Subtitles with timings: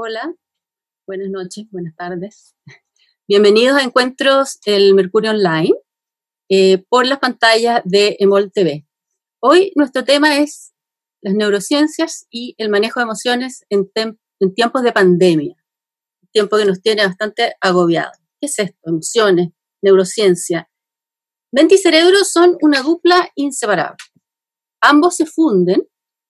[0.00, 0.32] Hola,
[1.08, 2.54] buenas noches, buenas tardes.
[3.28, 5.74] Bienvenidos a Encuentros el Mercurio Online
[6.48, 8.86] eh, por las pantallas de Emol TV.
[9.40, 10.72] Hoy nuestro tema es
[11.20, 13.90] las neurociencias y el manejo de emociones en,
[14.54, 15.56] tiempos de pandemia,
[16.30, 18.18] tiempo que nos tiene bastante agobiados.
[18.40, 18.78] ¿Qué es esto?
[18.84, 19.48] Emociones,
[19.82, 20.70] neurociencia.
[21.50, 21.78] Mente y
[22.24, 23.96] son una dupla inseparable.
[24.80, 25.88] Ambos se funden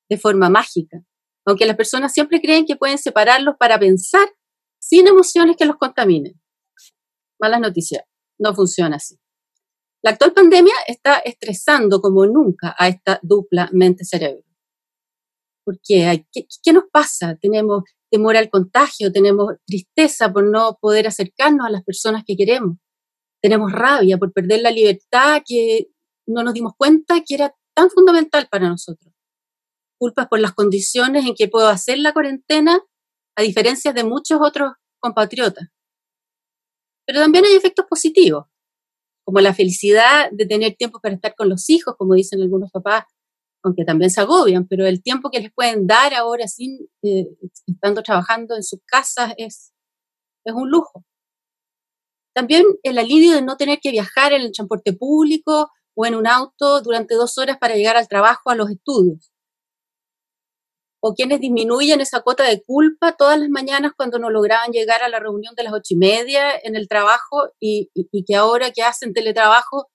[0.09, 1.05] de forma mágica,
[1.49, 4.29] aunque las personas siempre creen que pueden separarlos para pensar
[4.79, 6.41] sin emociones que los contaminen.
[7.41, 8.05] Malas noticias,
[8.39, 9.17] no funciona así.
[10.03, 14.43] La actual pandemia está estresando como nunca a esta dupla mente-cerebro.
[15.65, 16.27] ¿Por qué?
[16.33, 17.37] ¿Qué, ¿Qué nos pasa?
[17.41, 22.77] Tenemos temor al contagio, tenemos tristeza por no poder acercarnos a las personas que queremos,
[23.43, 25.89] tenemos rabia por perder la libertad que
[26.27, 29.08] no nos dimos cuenta que era tan fundamental para nosotros
[29.99, 32.81] culpas por las condiciones en que puedo hacer la cuarentena,
[33.37, 35.69] a diferencia de muchos otros compatriotas.
[37.07, 38.47] Pero también hay efectos positivos,
[39.25, 43.05] como la felicidad de tener tiempo para estar con los hijos, como dicen algunos papás,
[43.63, 47.27] aunque también se agobian, pero el tiempo que les pueden dar ahora sin eh,
[47.67, 49.73] estando trabajando en sus casas es,
[50.45, 51.05] es un lujo.
[52.35, 56.29] También el alivio de no tener que viajar en el transporte público o en un
[56.29, 59.33] auto durante dos horas para llegar al trabajo, a los estudios
[61.01, 65.09] o quienes disminuyen esa cuota de culpa todas las mañanas cuando no lograban llegar a
[65.09, 67.91] la reunión de las ocho y media en el trabajo y,
[68.27, 69.89] que ahora que hacen teletrabajo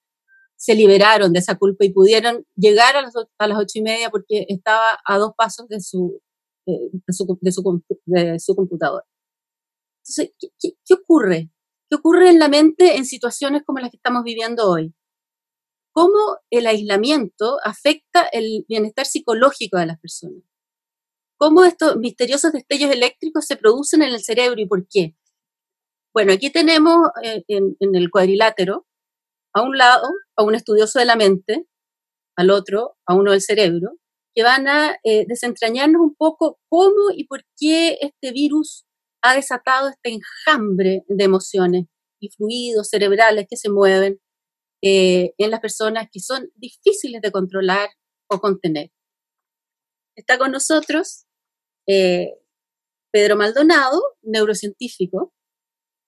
[0.56, 4.09] se liberaron de esa culpa y pudieron llegar a las, a las ocho y media
[4.09, 6.22] porque estaba a dos pasos de su,
[6.66, 9.04] de, su, de, su, computador.
[10.02, 11.50] Entonces, ¿qué, ¿qué ocurre?
[11.90, 14.94] ¿Qué ocurre en la mente en situaciones como las que estamos viviendo hoy?
[15.92, 20.42] ¿Cómo el aislamiento afecta el bienestar psicológico de las personas?
[21.44, 25.14] Cómo estos misteriosos destellos eléctricos se producen en el cerebro y por qué.
[26.14, 28.88] Bueno, aquí tenemos eh, en, el cuadrilátero
[29.54, 31.68] a un lado a un estudioso de la mente,
[32.38, 33.98] al otro a uno del cerebro,
[34.34, 38.86] que van a eh, desentrañarnos un poco cómo y por qué este virus
[39.22, 41.88] ha desatado este enjambre de emociones
[42.22, 44.22] y fluidos cerebrales que se mueven
[44.82, 47.90] eh, en las personas que son difíciles de controlar
[48.30, 48.92] o contener.
[50.16, 51.26] Está con nosotros
[51.88, 52.34] eh,
[53.12, 55.34] Pedro Maldonado, neurocientífico,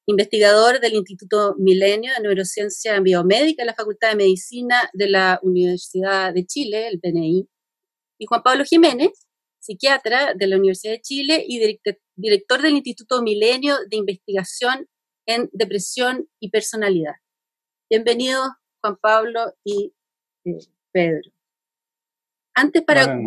[0.07, 6.33] investigador del Instituto Milenio de Neurociencia Biomédica de la Facultad de Medicina de la Universidad
[6.33, 7.47] de Chile, el PNI,
[8.19, 9.27] y Juan Pablo Jiménez,
[9.59, 11.79] psiquiatra de la Universidad de Chile y
[12.15, 14.87] director del Instituto Milenio de Investigación
[15.25, 17.15] en Depresión y Personalidad.
[17.89, 18.47] Bienvenidos,
[18.81, 19.93] Juan Pablo y
[20.45, 20.57] eh,
[20.91, 21.31] Pedro.
[22.53, 23.19] Antes, para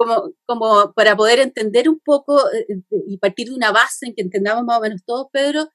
[0.00, 4.14] como, como para poder entender un poco eh, eh, y partir de una base en
[4.14, 5.66] que entendamos más o menos todos, Pedro,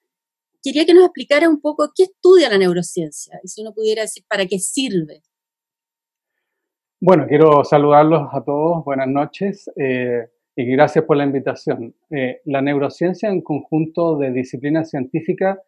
[0.63, 4.23] quería que nos explicara un poco qué estudia la neurociencia y si uno pudiera decir
[4.27, 5.21] para qué sirve.
[6.99, 11.93] Bueno, quiero saludarlos a todos, buenas noches eh, y gracias por la invitación.
[12.45, 15.59] la neurociencia es un conjunto de disciplinas científicas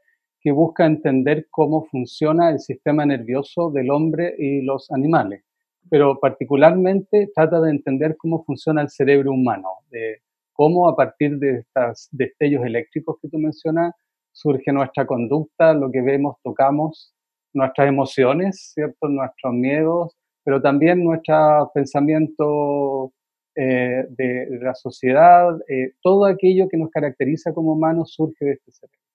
[0.41, 5.43] que busca entender cómo funciona el sistema nervioso del hombre y los animales
[5.89, 10.21] pero particularmente trata de entender cómo funciona el cerebro humano, de
[10.53, 13.93] cómo a partir de estos destellos eléctricos que tú mencionas
[14.31, 17.13] surge nuestra conducta, lo que vemos, tocamos,
[17.53, 19.07] nuestras emociones, ¿cierto?
[19.07, 23.11] nuestros miedos, pero también nuestro pensamiento
[23.55, 28.71] eh, de, la sociedad, eh, todo aquello que nos caracteriza como humanos surge de este
[28.71, 29.06] cerebro.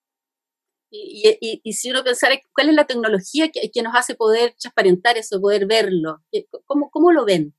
[0.95, 5.67] Y, si uno pensara, ¿cuál es la tecnología que, nos hace poder transparentar eso, poder
[5.67, 6.19] verlo?
[6.67, 7.55] ¿Cómo, ¿Cómo lo ven?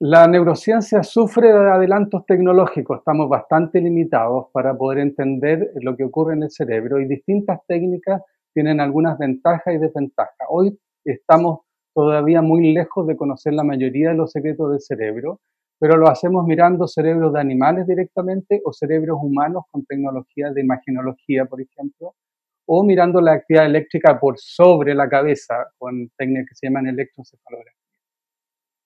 [0.00, 6.34] La neurociencia sufre de adelantos tecnológicos, estamos bastante limitados para poder entender lo que ocurre
[6.34, 8.20] en el cerebro y distintas técnicas
[8.52, 10.48] tienen algunas ventajas y desventajas.
[10.48, 11.60] Hoy estamos
[11.94, 15.40] todavía muy lejos de conocer la mayoría de los secretos del cerebro,
[15.78, 21.44] pero lo hacemos mirando cerebros de animales directamente o cerebros humanos con tecnología de imagenología,
[21.44, 22.14] por ejemplo,
[22.66, 27.80] o mirando la actividad eléctrica por sobre la cabeza con técnicas que se llaman electrocefalografía.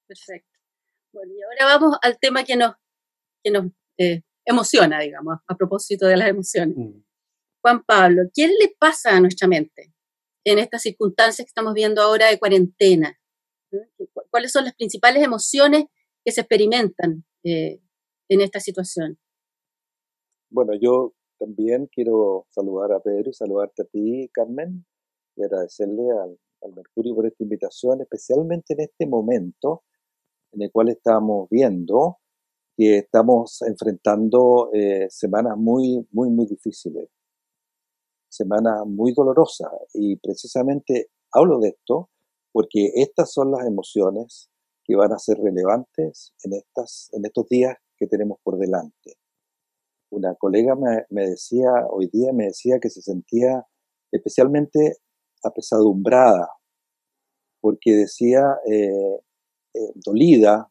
[0.07, 0.59] Perfecto.
[1.13, 2.75] Bueno, y ahora vamos al tema que nos,
[3.43, 3.67] que nos
[3.99, 6.77] eh, emociona, digamos, a propósito de las emociones.
[6.77, 7.03] Mm.
[7.63, 9.93] Juan Pablo, ¿qué le pasa a nuestra mente
[10.45, 13.19] en estas circunstancias que estamos viendo ahora de cuarentena?
[14.31, 15.87] ¿Cuáles son las principales emociones
[16.25, 17.81] que se experimentan eh,
[18.29, 19.19] en esta situación?
[20.49, 24.85] Bueno, yo también quiero saludar a Pedro y saludarte a ti, Carmen,
[25.37, 26.39] y agradecerle al,
[26.75, 29.85] Mercurio por esta invitación, especialmente en este momento
[30.51, 32.19] en el cual estamos viendo
[32.77, 37.09] que estamos enfrentando eh, semanas muy, muy, muy difíciles,
[38.29, 39.71] semanas muy dolorosas.
[39.95, 42.11] Y precisamente hablo de esto
[42.51, 44.51] porque estas son las emociones
[44.83, 49.19] que van a ser relevantes en, estas, en estos días que tenemos por delante.
[50.17, 53.67] Una colega me, me decía, hoy día me decía que se sentía
[54.11, 54.97] especialmente
[55.43, 56.49] apesadumbrada,
[57.61, 59.21] porque decía eh,
[59.75, 60.71] eh, dolida,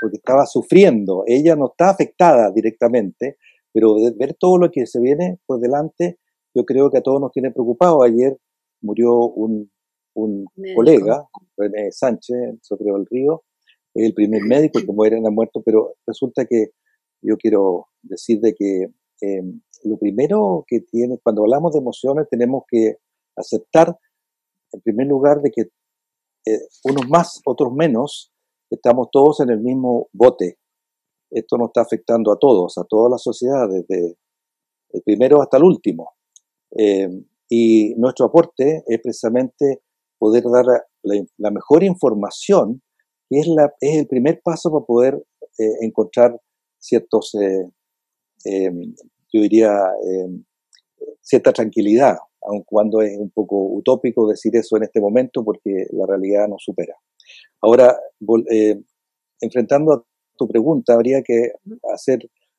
[0.00, 1.22] porque estaba sufriendo.
[1.28, 3.38] Ella no está afectada directamente,
[3.72, 6.18] pero de ver todo lo que se viene por delante,
[6.52, 8.02] yo creo que a todos nos tiene preocupado.
[8.02, 8.36] Ayer
[8.80, 9.70] murió un,
[10.14, 11.24] un colega,
[11.56, 13.44] René Sánchez, sobre el Río,
[13.94, 16.70] el primer médico que muere en muerto, pero resulta que
[17.24, 22.64] yo quiero decir de que em, lo primero que tiene, cuando hablamos de emociones, tenemos
[22.68, 22.96] que
[23.36, 23.98] aceptar,
[24.72, 25.62] en primer lugar, de que
[26.46, 28.32] eh, unos más, otros menos,
[28.70, 30.58] estamos todos en el mismo bote.
[31.30, 34.16] Esto nos está afectando a todos, a toda la sociedad, desde
[34.90, 36.12] el primero hasta el último.
[36.76, 37.08] Eh,
[37.48, 39.82] y nuestro aporte es precisamente
[40.18, 40.64] poder dar
[41.02, 42.82] la, mejor información,
[43.28, 45.24] que es, la, es, el primer paso para poder
[45.58, 46.40] eh, encontrar
[46.84, 48.70] ciertos, eh,
[49.32, 49.72] yo diría,
[51.20, 56.06] cierta tranquilidad, aun cuando es un poco utópico decir eso en este momento porque la
[56.06, 56.94] realidad nos supera.
[57.60, 57.98] Ahora,
[58.50, 58.80] eh,
[59.40, 60.04] enfrentando a
[60.36, 61.52] tu pregunta, habría que
[61.92, 62.18] hacer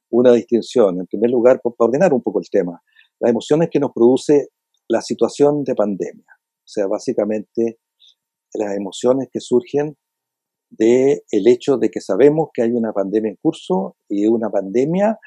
[0.09, 0.99] una distinción.
[0.99, 2.81] En primer lugar, para ordenar un poco el tema,
[3.19, 4.49] las emociones que nos produce
[4.87, 6.25] la situación de pandemia.
[6.27, 7.79] O sea, básicamente
[8.53, 9.95] las emociones que surgen
[10.77, 15.17] del el hecho de que sabemos que hay una pandemia en curso y una pandemia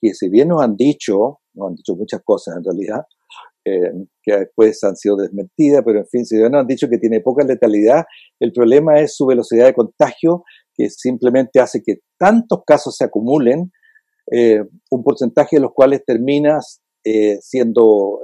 [0.00, 3.02] que si bien nos han dicho, nos han dicho muchas cosas en realidad,
[3.64, 6.98] eh, que después han sido desmentidas, pero en fin, si bien nos han dicho que
[6.98, 8.04] tiene poca letalidad,
[8.40, 10.44] el problema es su velocidad de contagio,
[10.74, 13.72] que simplemente hace que tantos casos se acumulen,
[14.30, 18.20] eh, un porcentaje de los cuales terminas eh, siendo,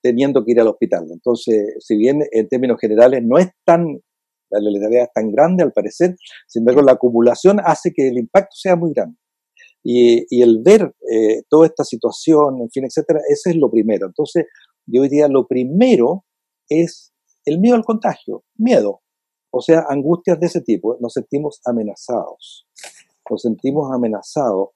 [0.00, 1.06] teniendo que ir al hospital.
[1.10, 4.00] Entonces, si bien en términos generales no es tan,
[4.50, 6.16] la letalidad es tan grande al parecer,
[6.46, 9.16] sin embargo la acumulación hace que el impacto sea muy grande.
[9.82, 14.06] Y, el ver eh, toda esta situación, en fin, etcétera, ese es lo primero.
[14.06, 14.44] Entonces,
[14.86, 16.24] yo diría, lo primero
[16.68, 17.12] es
[17.46, 19.00] el miedo al contagio, miedo,
[19.50, 20.98] o sea, angustias de ese tipo.
[21.00, 22.66] Nos sentimos amenazados,
[23.28, 24.68] nos sentimos amenazados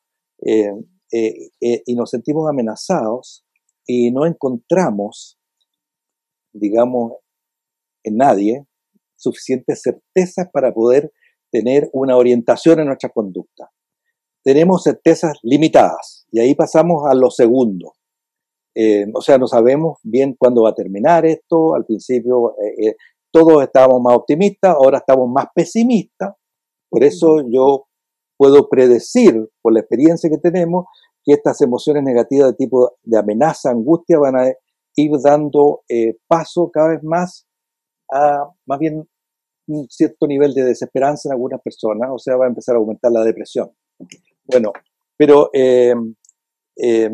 [0.47, 0.73] eh,
[1.13, 3.45] eh, y nos sentimos amenazados
[3.87, 5.39] y no encontramos,
[6.53, 7.13] digamos,
[8.03, 8.67] en nadie
[9.25, 11.13] suficientes certezas para poder
[11.51, 13.71] tener una orientación en nuestra conducta
[14.45, 17.95] tenemos certezas limitadas y ahí pasamos a lo segundo.
[18.77, 21.75] Eh, o sea, no sabemos bien cuándo va a terminar esto.
[21.75, 22.97] Al principio eh, eh,
[23.33, 26.35] todos estábamos más optimistas, ahora estamos más pesimistas.
[26.91, 27.87] Por eso yo
[28.37, 30.85] puedo predecir, por la experiencia que tenemos,
[31.25, 34.53] que estas emociones negativas de tipo de amenaza, angustia, van a
[34.97, 35.83] ir dando
[36.29, 37.47] paso cada vez más
[38.13, 39.09] a más bien
[39.67, 43.11] un cierto nivel de desesperanza en algunas personas, o sea, va a empezar a aumentar
[43.13, 43.71] la depresión.
[44.45, 44.73] Bueno,
[45.17, 45.95] pero eh,
[46.77, 47.11] eh,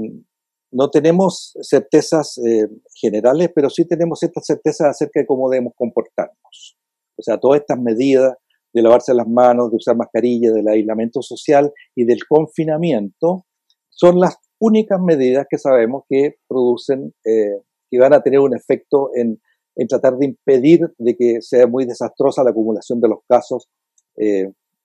[0.72, 6.78] no tenemos certezas eh, generales, pero sí tenemos estas certezas acerca de cómo debemos comportarnos.
[7.16, 8.34] O sea, todas estas medidas
[8.72, 13.46] de lavarse las manos, de usar mascarilla, del aislamiento social y del confinamiento,
[13.88, 19.40] son las únicas medidas que sabemos que producen, que van a tener un efecto en,
[19.76, 23.68] en, tratar de impedir de que sea muy desastrosa la acumulación de los casos,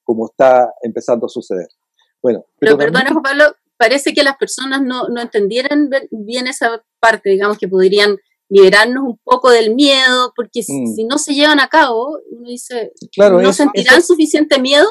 [0.04, 1.68] como está empezando a suceder.
[2.22, 3.44] Bueno, pero, perdona, Juan Pablo,
[3.77, 8.18] parece que las personas no, no entendieran bien esa parte, digamos, que podrían
[8.50, 11.08] liberarnos un poco del miedo, porque si, mm.
[11.08, 14.88] no se llevan a cabo, uno dice, ¿no sentirán suficiente miedo?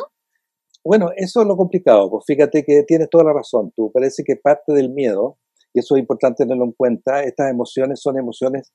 [0.84, 4.36] Bueno, eso es lo complicado, pues fíjate que tienes toda la razón, tú parece que
[4.36, 5.38] parte del miedo,
[5.74, 8.72] y eso es importante tenerlo en cuenta, estas emociones son emociones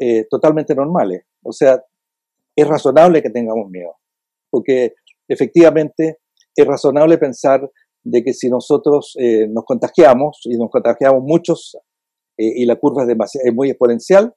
[0.00, 1.80] eh, totalmente normales, o sea,
[2.56, 3.94] es razonable que tengamos miedo,
[4.50, 4.94] porque
[5.28, 6.18] efectivamente
[6.56, 7.70] es razonable pensar
[8.02, 11.76] de que si nosotros eh, nos contagiamos y nos contagiamos muchos
[12.38, 14.34] eh, y la curva es, muy exponencial,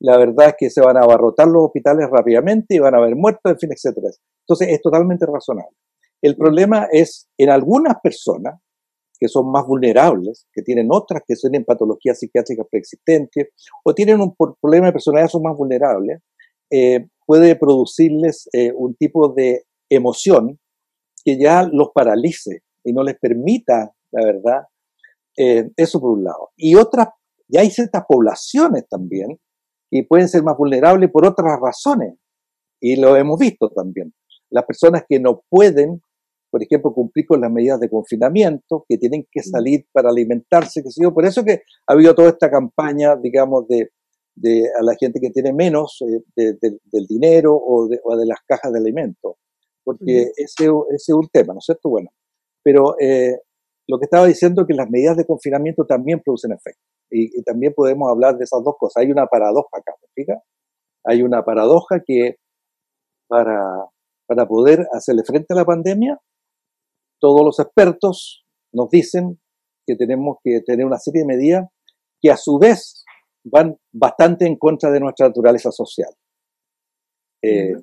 [0.00, 3.16] la verdad es que se van a abarrotar los hospitales rápidamente y van a haber
[3.16, 3.96] muertos, en fin, etc.
[4.46, 5.76] Entonces es totalmente razonable.
[6.20, 8.60] El problema es en algunas personas
[9.24, 13.48] que son más vulnerables, que tienen otras que tienen patologías psiquiátricas preexistentes
[13.82, 16.20] o tienen un problema de personalidad, son más vulnerables,
[16.70, 20.58] eh, puede producirles un tipo de emoción
[21.24, 24.62] que ya los paralice y no les permita, la verdad,
[25.38, 26.50] eh, eso por un lado.
[26.54, 27.08] Y otras,
[27.48, 29.40] ya hay ciertas poblaciones también
[29.90, 32.14] que pueden ser más vulnerables por otras razones,
[32.78, 34.12] y lo hemos visto también.
[34.50, 36.02] Las personas que no pueden
[36.54, 40.90] por ejemplo, cumplir con las medidas de confinamiento, que tienen que salir para alimentarse, que
[40.92, 43.90] sé Por eso que ha habido toda esta campaña, digamos, de,
[44.36, 46.00] de a la gente que tiene menos
[46.36, 49.34] eh, del dinero o de, o de, las cajas de alimentos,
[49.82, 51.88] porque ese, ese, es un tema, ¿no es cierto?
[51.88, 52.10] Bueno,
[52.62, 53.36] pero eh,
[53.88, 56.84] lo que estaba diciendo es que las medidas de confinamiento también producen efecto.
[57.10, 59.02] Y, también podemos hablar de esas dos cosas.
[59.02, 60.24] Hay una paradoja acá, ¿me
[61.04, 62.36] Hay una paradoja que
[63.26, 63.88] para,
[64.28, 66.20] para poder hacerle frente a la pandemia,
[67.20, 69.40] todos los expertos nos dicen
[69.86, 71.68] que tenemos que tener una serie de medidas
[72.20, 73.04] que a su vez
[73.44, 76.10] van bastante en contra de nuestra naturaleza social.
[77.42, 77.74] Eh,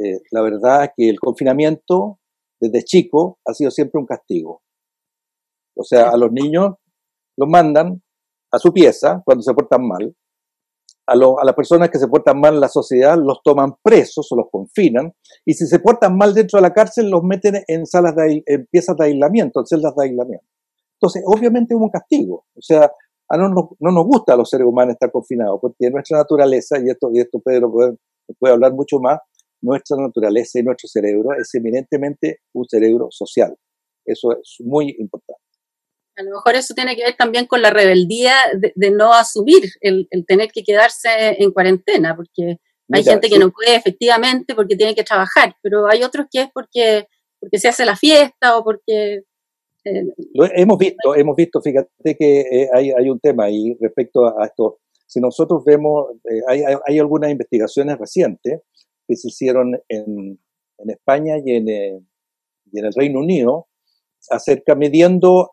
[0.00, 2.18] eh, la verdad es que el confinamiento
[2.60, 4.62] desde chico ha sido siempre un castigo.
[5.76, 6.74] O sea, a los niños
[7.36, 8.02] los mandan
[8.52, 10.14] a su pieza cuando se portan mal.
[11.06, 14.36] A, a, las personas que se portan mal en la sociedad los toman presos o
[14.36, 15.12] los confinan.
[15.44, 18.66] Y si se portan mal dentro de la cárcel, los meten en salas de en
[18.66, 20.46] piezas de aislamiento, en celdas de aislamiento.
[21.02, 22.44] Entonces, obviamente es un castigo.
[22.54, 22.90] O sea,
[23.28, 26.90] a no, no, nos gusta a los seres humanos estar confinados, porque nuestra naturaleza, y
[26.90, 27.96] esto, y esto Pedro puede,
[28.38, 29.18] puede hablar mucho más,
[29.62, 33.56] nuestra naturaleza y nuestro cerebro es eminentemente un cerebro social.
[34.04, 35.41] Eso es muy importante.
[36.16, 40.08] A lo mejor eso tiene que ver también con la rebeldía de, no asumir el,
[40.26, 42.58] tener que quedarse en cuarentena, porque
[42.90, 46.48] hay gente que no puede efectivamente porque tiene que trabajar, pero hay otros que es
[46.52, 47.06] porque,
[47.40, 49.22] porque se hace la fiesta o porque...
[49.84, 50.04] Eh,
[50.34, 54.44] Lo hemos visto, hemos visto, fíjate que eh, hay, hay, un tema ahí respecto a,
[54.46, 54.78] esto.
[55.06, 58.60] Si nosotros vemos, eh, hay, hay, algunas investigaciones recientes
[59.08, 60.38] que se hicieron en,
[60.78, 63.68] en España y en, y en el Reino Unido
[64.30, 65.52] acerca midiendo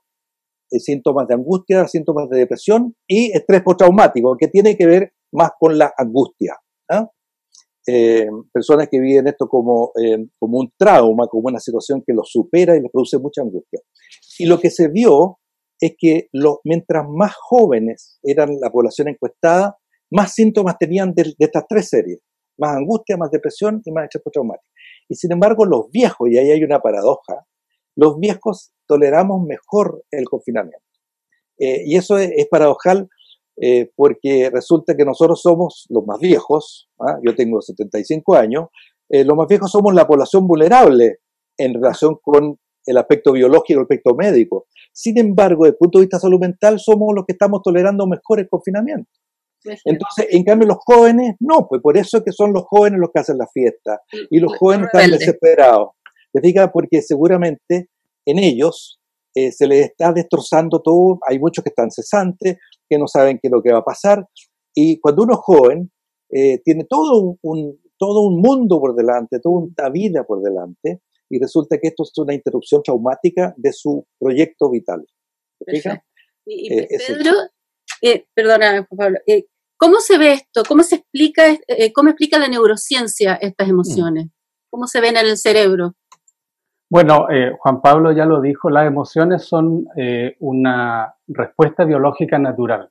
[0.77, 5.77] síntomas de angustia, síntomas de depresión y estrés postraumático, que tiene que ver más con
[5.77, 6.55] la angustia.
[6.89, 7.09] ¿ah?
[7.87, 12.29] Eh, personas que viven esto como, eh, como un trauma, como una situación que los
[12.29, 13.79] supera y les produce mucha angustia.
[14.37, 15.39] Y lo que se vio
[15.79, 19.77] es que los, mientras más jóvenes eran la población encuestada,
[20.11, 22.19] más síntomas tenían de, de estas tres series.
[22.59, 24.67] Más angustia, más depresión y más estrés postraumático.
[25.07, 27.45] Y sin embargo, los viejos, y ahí hay una paradoja,
[27.99, 30.85] los viejos toleramos mejor el confinamiento.
[31.59, 33.09] Eh, y eso es, paradojal
[33.61, 37.19] eh, porque resulta que nosotros somos los más viejos, ¿ah?
[37.21, 38.69] yo tengo 75 años,
[39.09, 41.17] eh, los más viejos somos la población vulnerable
[41.57, 44.67] en relación con el aspecto biológico, el aspecto médico.
[44.93, 48.39] Sin embargo, desde el punto de vista salud mental, somos los que estamos tolerando mejor
[48.39, 49.11] el confinamiento.
[49.83, 53.09] Entonces, en cambio, los jóvenes, no, pues por eso es que son los jóvenes los
[53.13, 55.89] que hacen la fiesta y los jóvenes están desesperados.
[56.31, 56.69] ¿Te fijas?
[56.71, 57.89] Porque seguramente
[58.25, 58.99] en ellos
[59.35, 62.57] eh, se les está destrozando todo, hay muchos que están cesantes,
[62.89, 64.25] que no saben qué es lo que va a pasar,
[64.73, 65.91] y cuando uno es joven,
[66.31, 71.39] eh, tiene todo un, todo un mundo por delante, toda una vida por delante, y
[71.39, 75.05] resulta que esto es una interrupción traumática de su proyecto vital.
[75.59, 75.99] ¿Te fijas?
[76.45, 77.33] Y, eh, Pedro,
[78.33, 79.19] perdona, Pablo,
[79.77, 80.63] ¿cómo se ve esto?
[80.67, 81.55] ¿Cómo se explica,
[81.93, 83.71] cómo explica la neurociencia estas mm.
[83.71, 84.25] emociones?
[84.71, 85.95] ¿Cómo se ven en el cerebro?
[86.91, 92.89] Bueno, eh, Juan Pablo ya lo dijo, las emociones son eh, una respuesta biológica natural.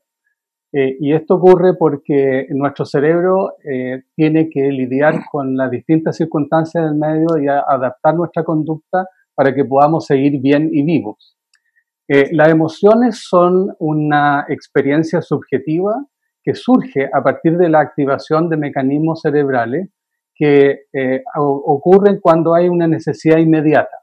[0.73, 3.55] Eh, y esto ocurre porque nuestro cerebro
[4.15, 9.65] tiene que lidiar con las distintas circunstancias del medio y adaptar nuestra conducta para que
[9.65, 11.37] podamos seguir bien y vivos.
[12.09, 16.05] las emociones son una experiencia subjetiva
[16.45, 19.89] que surge a partir de la activación de mecanismos cerebrales
[20.39, 23.99] que eh, ocurren cuando hay una necesidad inmediata.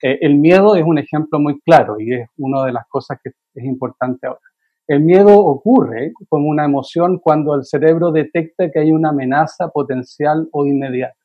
[0.00, 3.30] Eh, el miedo es un ejemplo muy claro y es una de las cosas que
[3.54, 4.40] es importante ahora.
[4.86, 10.48] El miedo ocurre como una emoción cuando el cerebro detecta que hay una amenaza potencial
[10.52, 11.16] o inmediata.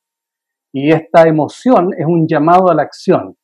[0.74, 3.36] Y esta emoción es un llamado a la acción.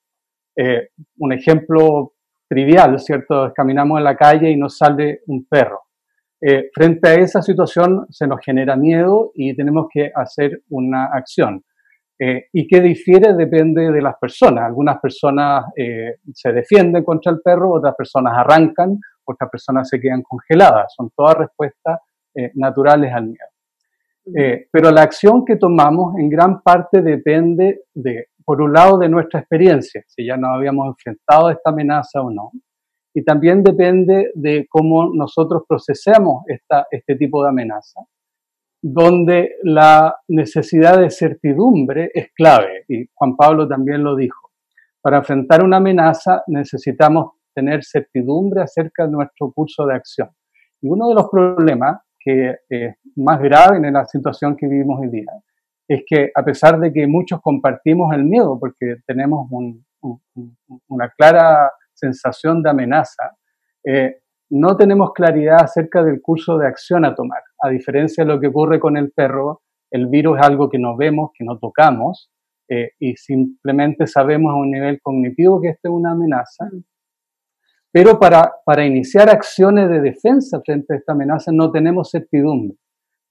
[0.56, 2.14] Eh, un ejemplo
[2.48, 3.52] trivial, ¿cierto?
[3.56, 5.82] Caminamos en la calle y nos sale un perro.
[6.46, 11.64] Eh, frente a esa situación se nos genera miedo y tenemos que hacer una acción.
[12.20, 14.66] Eh, y qué difiere depende de las personas.
[14.66, 20.22] Algunas personas eh, se defienden contra el perro, otras personas arrancan, otras personas se quedan
[20.22, 20.94] congeladas.
[20.94, 22.00] Son todas respuestas
[22.56, 24.66] naturales al miedo.
[24.72, 29.40] pero la acción que tomamos en gran parte depende de, por un lado, de nuestra
[29.40, 32.52] experiencia, si ya nos habíamos enfrentado a esta amenaza o no,
[33.14, 38.02] y también depende de cómo nosotros procesemos esta, este tipo de amenaza,
[38.82, 44.52] donde la necesidad de certidumbre es clave, y Juan Pablo también lo dijo.
[45.02, 50.30] Para enfrentar una amenaza necesitamos tener certidumbre acerca de nuestro curso de acción.
[50.82, 55.10] Y uno de los problemas que es más grave en la situación que vivimos hoy
[55.10, 55.32] día
[55.88, 59.86] es que a pesar de que muchos compartimos el miedo, porque tenemos un,
[60.88, 61.70] una clara
[62.04, 63.38] sensación de amenaza,
[63.86, 64.20] eh,
[64.50, 67.42] no tenemos claridad acerca del curso de acción a tomar.
[67.60, 70.98] A diferencia de lo que ocurre con el perro, el virus es algo que no
[70.98, 72.30] vemos, que no tocamos,
[72.70, 76.70] eh, y simplemente sabemos a un nivel cognitivo que esta es una amenaza.
[77.92, 82.78] Pero para, para iniciar acciones de defensa frente a esta amenaza no tenemos certidumbre.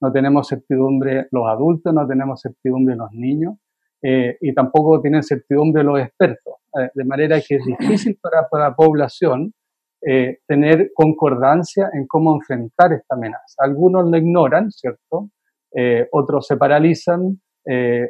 [0.01, 3.55] No tenemos certidumbre los adultos, no tenemos certidumbre los niños
[4.01, 6.52] eh, y tampoco tienen certidumbre los expertos.
[6.75, 9.53] Eh, de manera que es difícil para, para la población
[10.01, 13.55] eh, tener concordancia en cómo enfrentar esta amenaza.
[13.59, 15.29] Algunos lo ignoran, ¿cierto?
[15.75, 17.39] Eh, otros se paralizan,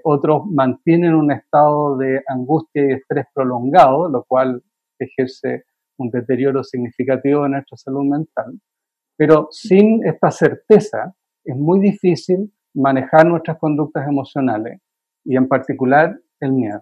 [0.04, 4.64] otros mantienen un estado de angustia y estrés prolongado, lo cual
[4.98, 5.66] ejerce
[6.00, 8.60] un deterioro significativo de nuestra salud mental.
[9.16, 11.14] Pero sin esta certeza
[11.46, 14.82] es muy difícil manejar nuestras conductas emocionales
[15.24, 16.82] y en particular el miedo.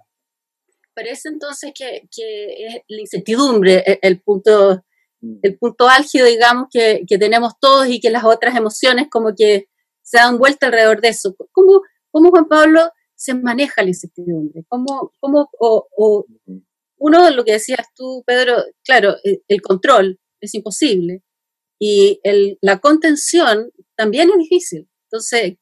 [0.93, 4.83] Parece entonces que, que es la incertidumbre el, el punto
[5.21, 5.39] Mm.
[5.43, 9.67] el punto álgido, digamos, que, que, tenemos todos y que las otras emociones como que
[10.01, 11.35] se dan vuelta alrededor de eso.
[11.51, 11.81] ¿Cómo,
[12.11, 14.65] cómo Juan Pablo se maneja la incertidumbre?
[14.67, 16.25] ¿Cómo, cómo o, o,
[16.97, 21.23] uno, lo que decías tú, Pedro, claro, el, el control es imposible
[21.79, 24.87] y el, la contención también es difícil.
[25.05, 25.57] Entonces,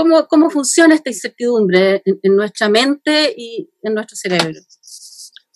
[0.00, 4.58] ¿cómo, cómo funciona esta incertidumbre en, en nuestra mente y en nuestro cerebro?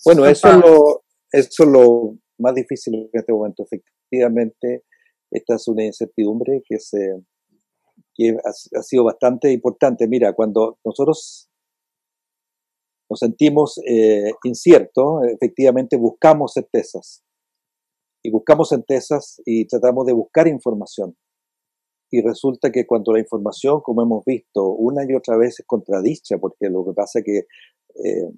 [0.05, 3.63] Bueno, eso lo, eso lo más difícil en este momento.
[3.63, 4.83] Efectivamente,
[5.31, 7.23] esta es una incertidumbre que, se,
[8.13, 10.07] que ha, ha sido bastante importante.
[10.07, 11.49] Mira, cuando nosotros
[13.09, 17.23] nos sentimos eh, inciertos, efectivamente buscamos certezas.
[18.23, 21.15] Y buscamos certezas y tratamos de buscar información.
[22.17, 26.37] Y resulta que cuando la información, como hemos visto, una y otra vez es contradicha,
[26.37, 28.29] porque lo que pasa es que eh,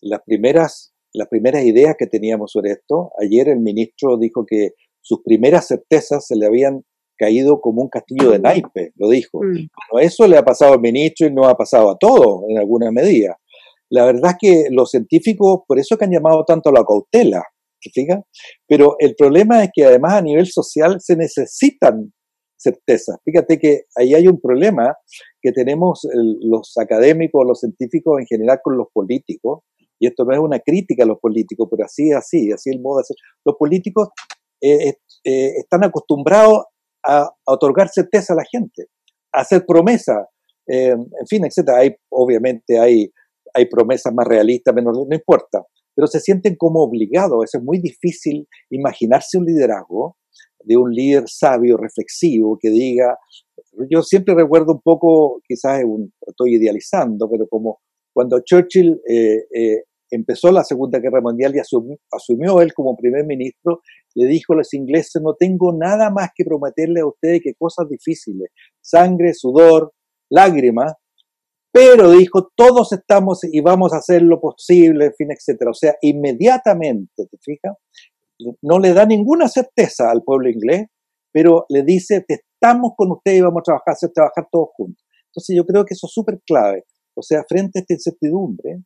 [0.00, 3.10] las primeras las primeras ideas que teníamos sobre esto.
[3.18, 6.84] Ayer el ministro dijo que sus primeras certezas se le habían
[7.16, 9.38] caído como un castillo de naipe, lo dijo.
[9.38, 9.68] Mm.
[9.90, 12.90] Bueno, eso le ha pasado al ministro y no ha pasado a todos en alguna
[12.90, 13.38] medida.
[13.88, 17.42] La verdad es que los científicos, por eso que han llamado tanto a la cautela,
[17.80, 18.24] ¿se fijan?
[18.66, 22.12] Pero el problema es que además a nivel social se necesitan
[22.66, 23.18] certezas.
[23.24, 24.96] Fíjate que ahí hay un problema
[25.40, 29.60] que tenemos los académicos, los científicos en general con los políticos,
[29.98, 32.80] y esto no es una crítica a los políticos, pero así es así, así el
[32.80, 33.16] modo de hacer.
[33.44, 34.08] Los políticos
[34.60, 36.64] eh, eh, están acostumbrados
[37.06, 38.86] a, otorgar certeza a la gente,
[39.32, 40.26] a hacer promesas,
[40.66, 41.70] eh, en fin, etc.
[41.76, 43.10] Hay, obviamente hay,
[43.54, 47.44] hay promesas más realistas, menos, no importa, pero se sienten como obligados.
[47.44, 50.16] Eso es muy difícil imaginarse un liderazgo
[50.66, 53.16] de un líder sabio, reflexivo, que diga,
[53.88, 57.78] yo siempre recuerdo un poco, quizás un, estoy idealizando, pero como
[58.12, 63.80] cuando Churchill eh, eh, empezó la Segunda Guerra Mundial y asumió, él como primer ministro,
[64.14, 67.88] le dijo a los ingleses, no tengo nada más que prometerle a ustedes que cosas
[67.88, 68.48] difíciles,
[68.80, 69.92] sangre, sudor,
[70.30, 70.94] lágrimas,
[71.70, 75.70] pero dijo, todos estamos y vamos a hacer lo posible, fin, etcétera.
[75.70, 77.76] O sea, inmediatamente, ¿te fijas?
[78.62, 80.86] No le da ninguna certeza al pueblo inglés,
[81.32, 85.04] pero le dice, estamos con ustedes y vamos a trabajar, hacer trabajar todos juntos.
[85.26, 86.84] Entonces yo creo que eso es súper clave.
[87.14, 88.82] O sea, frente a esta incertidumbre,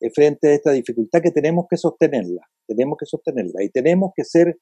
[0.00, 4.24] eh, frente a esta dificultad que tenemos que sostenerla, tenemos que sostenerla y tenemos que
[4.24, 4.58] ser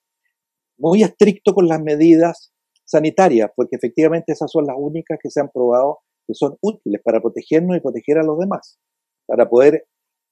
[0.79, 2.53] muy estrictos con las medidas
[2.85, 7.21] sanitarias, porque efectivamente esas son las únicas que se han probado que son útiles para
[7.21, 8.79] protegernos y proteger a los demás,
[9.27, 9.87] para poder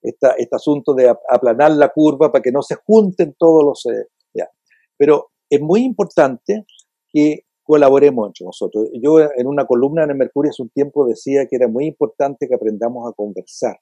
[0.05, 3.87] esta, este asunto de aplanar la curva para que no se junten todos los...
[3.87, 4.49] Eh, ya.
[4.97, 6.67] Pero es muy importante
[7.09, 8.89] que colaboremos entre nosotros.
[9.03, 12.47] Yo en una columna en el Mercurio hace un tiempo decía que era muy importante
[12.47, 13.79] que aprendamos a conversar.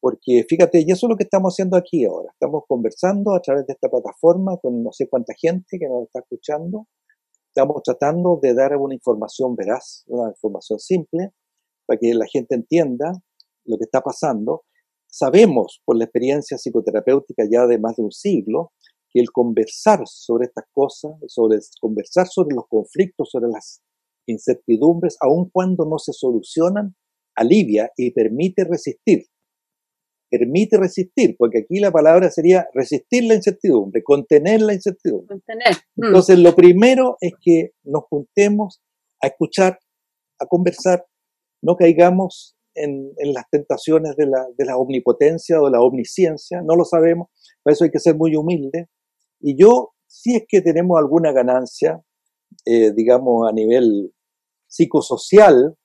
[0.00, 2.30] Porque fíjate, y eso es lo que estamos haciendo aquí ahora.
[2.30, 6.20] Estamos conversando a través de esta plataforma con no sé cuánta gente que nos está
[6.20, 6.86] escuchando.
[7.48, 11.32] Estamos tratando de dar una información veraz, una información simple,
[11.84, 13.12] para que la gente entienda
[13.64, 14.62] lo que está pasando.
[15.10, 18.72] Sabemos por la experiencia psicoterapéutica ya de más de un siglo
[19.10, 23.80] que el conversar sobre estas cosas, sobre conversar sobre los conflictos, sobre las
[24.26, 26.94] incertidumbres, aun cuando no se solucionan,
[27.34, 29.24] alivia y permite resistir.
[30.30, 35.36] Permite resistir, porque aquí la palabra sería resistir la incertidumbre, contener la incertidumbre.
[35.36, 35.74] Contener.
[35.96, 36.04] Mm.
[36.04, 38.82] Entonces, lo primero es que nos juntemos
[39.22, 39.78] a escuchar,
[40.38, 41.06] a conversar,
[41.62, 46.76] no caigamos en, en las tentaciones de la, de la omnipotencia o la omnisciencia, no
[46.76, 47.28] lo sabemos,
[47.62, 48.88] para eso hay que ser muy humilde,
[49.40, 52.02] y yo, si es que tenemos alguna ganancia,
[52.64, 54.12] eh, digamos, a nivel
[54.66, 55.76] psicosocial,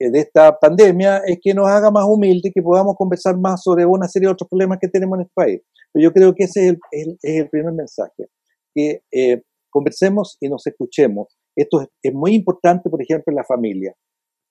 [0.00, 3.84] es de esta pandemia es que nos haga más humildes, que podamos conversar más sobre
[3.84, 5.60] una serie de otros problemas que tenemos en este país.
[5.92, 8.28] Pero yo creo que ese es el, es el primer mensaje,
[8.74, 11.36] que eh, conversemos y nos escuchemos.
[11.56, 13.94] Esto es, muy importante, por ejemplo, en la familia.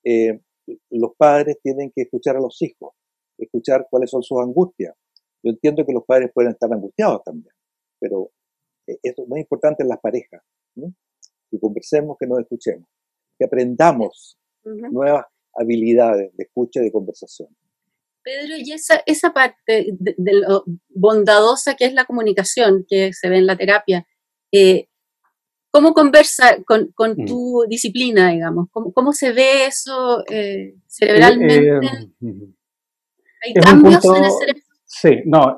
[0.04, 0.42] Eh,
[0.90, 2.94] los padres tienen que escuchar a los hijos,
[3.38, 4.96] escuchar cuáles son sus angustias.
[5.44, 7.54] Yo entiendo que los padres pueden estar angustiados también,
[8.00, 8.32] pero
[8.86, 10.42] esto es muy importante en las parejas.
[10.76, 12.88] Que conversemos, que nos escuchemos,
[13.38, 17.50] que aprendamos nuevas habilidades de escucha y de conversación.
[18.24, 23.38] Pedro, y esa, esa parte de, lo bondadosa que es la comunicación que se ve
[23.38, 24.06] en la terapia,
[24.52, 24.87] eh,
[25.72, 27.26] ¿cómo conversa con, con mm.
[27.26, 28.68] tu disciplina, digamos?
[28.72, 31.68] ¿Cómo, ¿Cómo, se ve eso eh, cerebralmente?
[31.68, 32.54] Eh,
[33.46, 34.62] ¿Hay cambios en el cerebro?
[34.90, 35.58] Sí, no,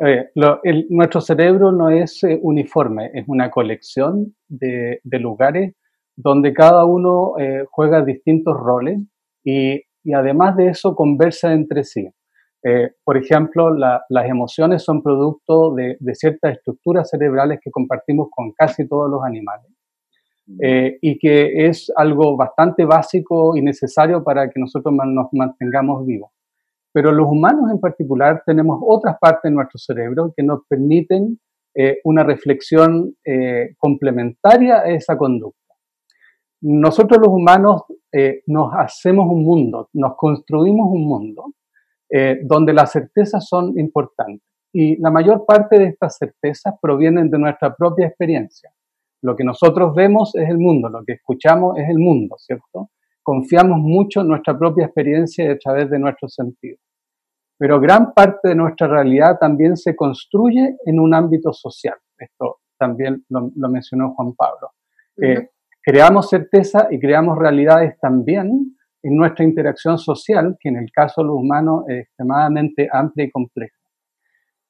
[0.89, 5.76] nuestro cerebro no es uniforme, es una colección de, de lugares
[6.15, 7.36] donde cada uno
[7.69, 8.98] juega distintos roles
[9.43, 12.10] y y además de eso conversa entre sí.
[12.63, 18.88] Eh, por ejemplo, las emociones son producto de, ciertas estructuras cerebrales que compartimos con casi
[18.88, 19.69] todos los animales.
[20.62, 26.32] Eh, y que es algo bastante básico y necesario para que nosotros nos mantengamos vivos.
[26.92, 31.40] Pero los humanos en particular tenemos otras partes de nuestro cerebro que nos permiten
[31.76, 33.16] eh, una reflexión
[33.78, 35.60] complementaria a esa conducta
[36.62, 41.54] nosotros los humanos eh, nos hacemos un mundo, nos construimos un mundo
[42.10, 44.46] eh, donde las certezas son importantes.
[44.74, 48.72] Y la mayor parte de estas certezas provienen de nuestra propia experiencia.
[49.22, 52.90] Lo que nosotros vemos es el mundo, lo que escuchamos es el mundo, ¿cierto?
[53.22, 56.80] Confiamos mucho en nuestra propia experiencia a través de nuestros sentidos.
[57.58, 61.96] Pero gran parte de nuestra realidad también se construye en un ámbito social.
[62.18, 64.70] Esto también lo, mencionó Juan Pablo.
[65.22, 65.50] Eh,
[65.84, 71.28] creamos certeza y creamos realidades también en nuestra interacción social, que en el caso de
[71.28, 73.76] los humanos es extremadamente amplia y compleja.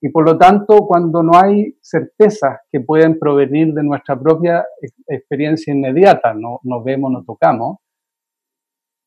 [0.02, 4.66] Y por lo tanto, cuando no hay certezas que pueden provenir de nuestra propia
[5.08, 7.80] experiencia inmediata, no nos vemos, no tocamos,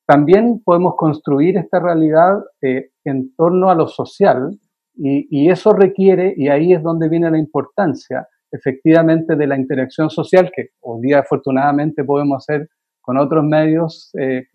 [0.07, 4.59] también podemos construir esta realidad eh, en torno a lo social
[4.95, 10.11] y, y, eso requiere, y ahí es donde viene la importancia, efectivamente de la interacción
[10.11, 12.69] social que hoy día afortunadamente podemos hacer
[13.01, 14.47] con otros medios, eh,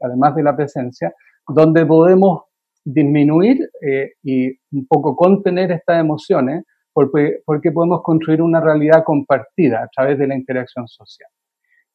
[0.00, 1.14] además de la presencia,
[1.48, 2.42] donde podemos
[2.84, 9.82] disminuir eh, y un poco contener estas emociones porque, porque, podemos construir una realidad compartida
[9.82, 11.28] a través de la interacción social.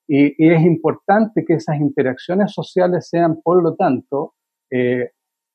[0.07, 4.33] Y, es importante que esas interacciones sociales sean, por lo tanto,
[4.69, 5.11] eh,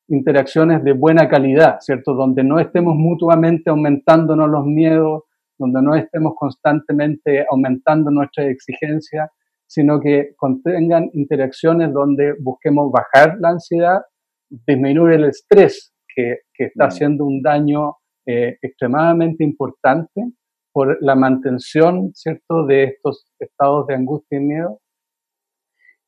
[0.08, 2.14] interacciones de buena calidad, ¿cierto?
[2.14, 5.24] Donde no estemos mutuamente aumentándonos los miedos,
[5.58, 9.28] donde no estemos constantemente aumentando nuestras exigencias,
[9.66, 14.02] sino que contengan interacciones donde busquemos bajar la ansiedad,
[14.66, 16.88] disminuir el estrés, que, está mm.
[16.88, 20.22] haciendo un daño eh, extremadamente importante
[20.72, 24.80] por la mantención, ¿cierto?, de estos estados de angustia y miedo.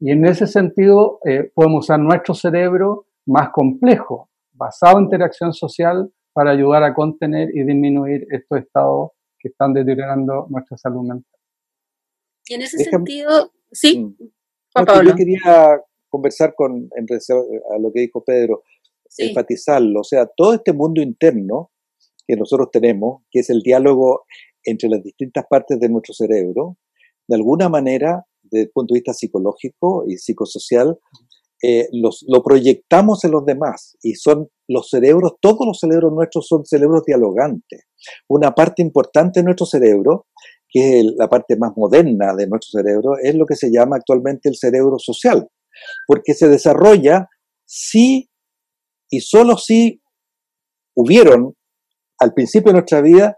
[0.00, 6.10] Y en ese sentido, eh, podemos usar nuestro cerebro más complejo, basado en interacción social,
[6.32, 11.40] para ayudar a contener y disminuir estos estados que están deteriorando nuestra salud mental.
[12.46, 14.16] Y en ese sentido, sí, mm.
[14.76, 15.80] Yo quería
[16.16, 18.62] conversar con, en a lo que dijo Pedro,
[19.18, 21.70] enfatizarlo, o sea, todo este mundo interno
[22.26, 24.24] que nosotros tenemos, que es el diálogo
[24.64, 26.76] entre las distintas partes de nuestro cerebro,
[27.28, 30.98] de alguna manera, desde el punto de vista psicológico y psicosocial,
[31.62, 36.64] eh, lo proyectamos en los demás y son los cerebros, todos los cerebros nuestros son
[36.66, 37.84] cerebros dialogantes.
[38.28, 40.26] Una parte importante de nuestro cerebro,
[40.68, 44.48] que es la parte más moderna de nuestro cerebro, es lo que se llama actualmente
[44.48, 45.48] el cerebro social,
[46.06, 47.28] porque se desarrolla
[47.64, 48.28] si
[49.10, 50.00] y solo si
[50.96, 51.54] hubieron
[52.18, 53.34] al principio de nuestra vida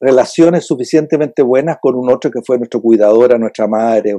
[0.00, 4.14] relaciones suficientemente buenas con un otro que fue nuestro cuidador, nuestra madre,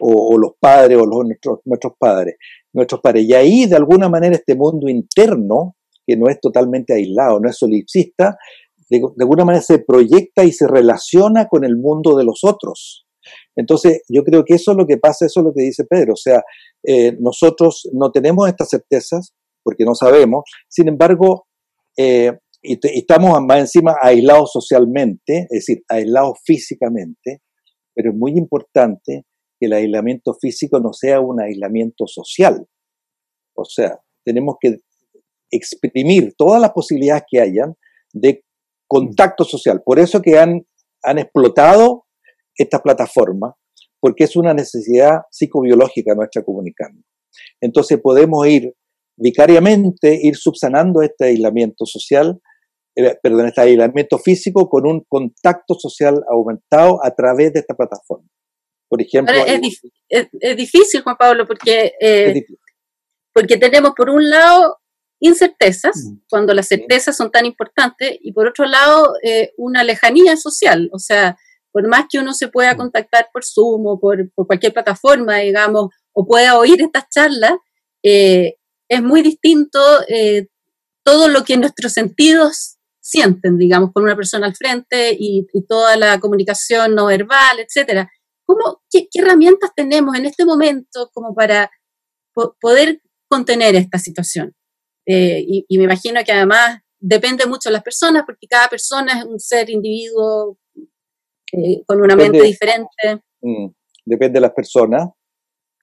[0.00, 2.36] o, los padres o nuestros, nuestros padres,
[2.72, 3.24] nuestros padres.
[3.24, 7.58] Y ahí, de alguna manera, este mundo interno, que no es totalmente aislado, no es
[7.58, 8.36] solipsista,
[8.88, 13.06] de, alguna manera se proyecta y se relaciona con el mundo de los otros.
[13.54, 16.14] Entonces, yo creo que eso es lo que pasa, eso es lo que dice Pedro.
[16.14, 16.42] O sea,
[16.84, 21.46] eh, nosotros no tenemos estas certezas porque no sabemos, sin embargo,
[21.96, 27.42] eh, y, estamos más encima aislados socialmente, es decir, aislados físicamente,
[27.94, 29.26] pero es muy importante
[29.60, 32.66] que el aislamiento físico no sea un aislamiento social.
[33.54, 34.78] O sea, tenemos que
[35.50, 37.74] exprimir todas las posibilidades que hayan
[38.12, 38.44] de
[38.88, 39.82] contacto social.
[39.84, 40.66] Por eso que han,
[41.02, 42.06] han explotado
[42.56, 43.54] estas plataformas,
[44.02, 47.04] porque es una necesidad psicobiológica nuestra comunicarnos.
[47.60, 48.74] Entonces podemos ir
[49.16, 52.40] vicariamente, ir subsanando este aislamiento social,
[52.96, 58.26] eh, perdón, este aislamiento físico con un contacto social aumentado a través de esta plataforma.
[58.88, 59.34] Por ejemplo...
[59.46, 62.44] Es, difícil, Juan Pablo, porque, eh,
[63.32, 64.78] porque tenemos por un lado
[65.20, 66.16] incertezas, mm.
[66.28, 70.98] cuando las certezas son tan importantes, y por otro lado eh, una lejanía social, o
[70.98, 71.36] sea,
[71.72, 76.26] por más que uno se pueda contactar por Zoom o por, cualquier plataforma, digamos, o
[76.26, 77.54] pueda oír estas charlas,
[78.04, 78.56] eh,
[78.88, 79.80] es muy distinto
[81.04, 85.96] todo lo que nuestros sentidos sienten, digamos, con una persona al frente y, y toda
[85.96, 88.10] la comunicación no verbal, etcétera
[88.90, 91.70] qué, herramientas tenemos en este momento como para
[92.60, 94.54] poder contener esta situación?
[95.06, 99.24] Eh, y, me imagino que además depende mucho de las personas, porque cada persona es
[99.24, 100.58] un ser individuo
[101.52, 103.22] eh, con una mente diferente.
[103.40, 103.68] Mm,
[104.04, 105.08] depende de las personas,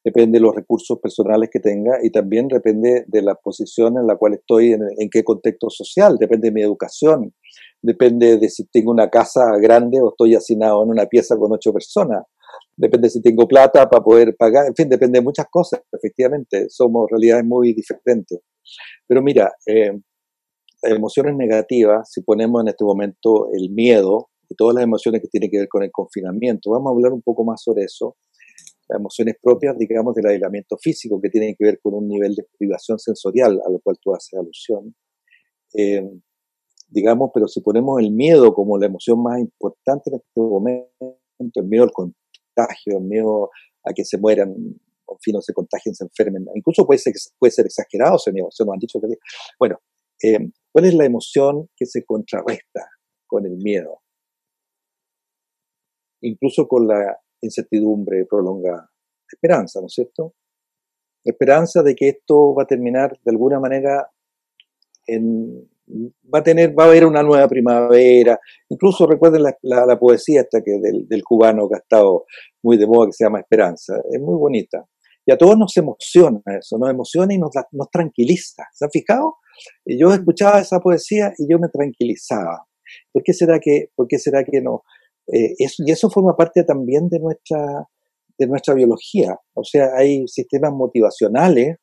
[0.03, 4.15] depende de los recursos personales que tenga y también depende de la posición en la
[4.15, 7.33] cual estoy, en, en qué contexto social, depende de mi educación,
[7.81, 11.71] depende de si tengo una casa grande o estoy hacinado en una pieza con ocho
[11.73, 12.23] personas
[12.79, 17.07] depende si tengo plata para poder pagar, en fin, depende de muchas cosas, efectivamente, somos
[17.09, 18.39] realidades muy diferentes.
[19.07, 19.91] Pero mira, eh,
[20.83, 25.49] emociones negativas, si ponemos en este momento el miedo y todas las emociones que tienen
[25.49, 28.17] que ver con el confinamiento, vamos a hablar un poco más sobre eso,
[28.89, 32.43] las emociones propias, digamos, del aislamiento físico, que tienen que ver con un nivel de
[32.57, 34.95] privación sensorial a lo cual tú haces alusión.
[35.75, 36.03] Eh,
[36.87, 40.89] digamos, pero si ponemos el miedo como la emoción más importante en este momento,
[41.39, 43.51] el miedo al contagio, miedo
[43.83, 46.45] a que se mueran, en fin, no se contagien, se enfermen.
[46.55, 49.07] Incluso puede ser, puede ser exagerado miedo, se nos han dicho que...
[49.59, 49.77] Bueno,
[50.23, 52.89] eh, ¿cuál es la emoción que se contrarresta
[53.27, 54.01] con el miedo?
[56.21, 58.89] Incluso con la incertidumbre prolonga
[59.31, 60.33] esperanza, ¿no es cierto?
[61.23, 64.09] Esperanza de que esto va a terminar de alguna manera
[65.05, 65.69] en,
[66.33, 68.39] va a tener, va a haber una nueva primavera.
[68.69, 72.25] Incluso recuerden la, poesía esta que del, cubano que ha estado
[72.63, 73.95] muy de moda, que se llama Esperanza.
[74.11, 74.85] Es muy bonita.
[75.25, 78.63] Y a todos nos emociona eso, nos emociona y nos, nos tranquiliza.
[78.73, 79.35] ¿Se han fijado?
[79.85, 82.65] Yo escuchaba esa poesía y yo me tranquilizaba.
[83.11, 84.83] ¿Por qué será que, por qué será que no?
[85.31, 87.87] Eh, y eso forma parte también de nuestra,
[88.37, 89.37] de nuestra biología.
[89.53, 91.77] O sea, hay sistemas motivacionales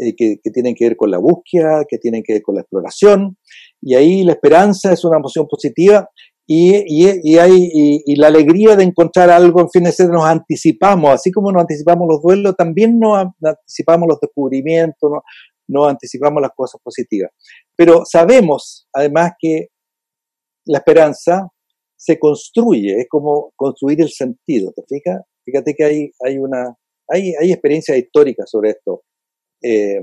[0.00, 3.38] eh, que, tienen que ver con la búsqueda, que tienen que ver con la exploración,
[3.80, 6.08] y ahí la esperanza es una emoción positiva
[6.46, 7.70] y, y, hay,
[8.04, 12.22] y, la alegría de encontrar algo, en fin, nos anticipamos, así como nos anticipamos los
[12.22, 15.22] duelos, también nos anticipamos los descubrimientos, nos,
[15.68, 17.30] nos anticipamos las cosas positivas.
[17.74, 19.68] Pero sabemos, además, que
[20.66, 21.48] la esperanza
[21.96, 25.22] se construye, es como construir el sentido, ¿te fijas?
[25.44, 26.76] Fíjate que hay, hay una,
[27.08, 29.02] hay, hay experiencias históricas sobre esto.
[29.62, 30.00] Eh,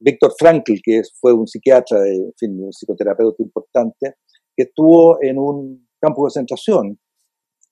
[0.00, 4.14] Víctor Frankl, que fue un psiquiatra, en fin, un psicoterapeuta importante,
[4.56, 6.98] que estuvo en un campo de concentración.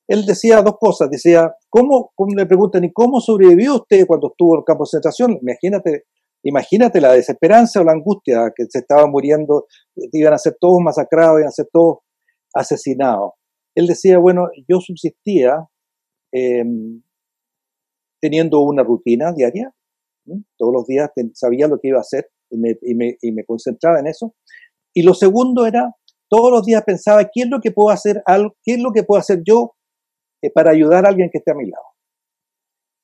[0.09, 4.59] Él decía dos cosas, decía, ¿cómo, le preguntan, ¿y cómo sobrevivió usted cuando estuvo en
[4.59, 5.39] el campo de concentración?
[5.43, 6.05] Imagínate,
[6.45, 9.67] imagínate la desesperanza o la angustia que se estaba muriendo,
[10.13, 11.99] iban a ser todos masacrados, iban a ser todos
[12.55, 13.33] asesinados.
[13.77, 15.69] Él decía, bueno, yo subsistía
[16.33, 17.03] em,
[18.21, 19.73] teniendo una rutina diaria,
[20.57, 24.35] todos los días sabía lo que iba a hacer y me, concentraba en eso.
[24.95, 25.95] Y lo segundo era,
[26.29, 28.23] todos los días pensaba, ¿qué es lo que puedo hacer,
[28.65, 29.75] qué es lo que puedo hacer yo
[30.43, 31.85] eh, para ayudar a alguien que esté a mi lado?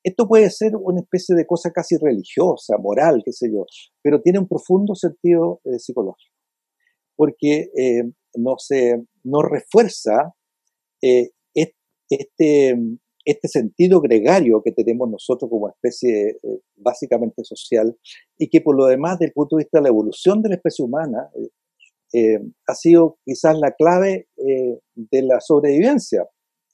[0.03, 3.63] Esto puede ser una especie de cosa casi religiosa, moral, qué sé yo,
[4.01, 6.35] pero tiene un profundo sentido eh, psicológico,
[7.15, 8.03] porque eh,
[8.35, 8.67] nos,
[9.23, 10.33] nos refuerza
[12.09, 12.75] este,
[13.25, 17.97] este sentido gregario que tenemos nosotros como especie eh, básicamente social
[18.37, 20.55] y que por lo demás, desde el punto de vista de la evolución de la
[20.55, 21.49] especie humana, eh,
[22.15, 26.27] eh, ha sido quizás la clave de la sobrevivencia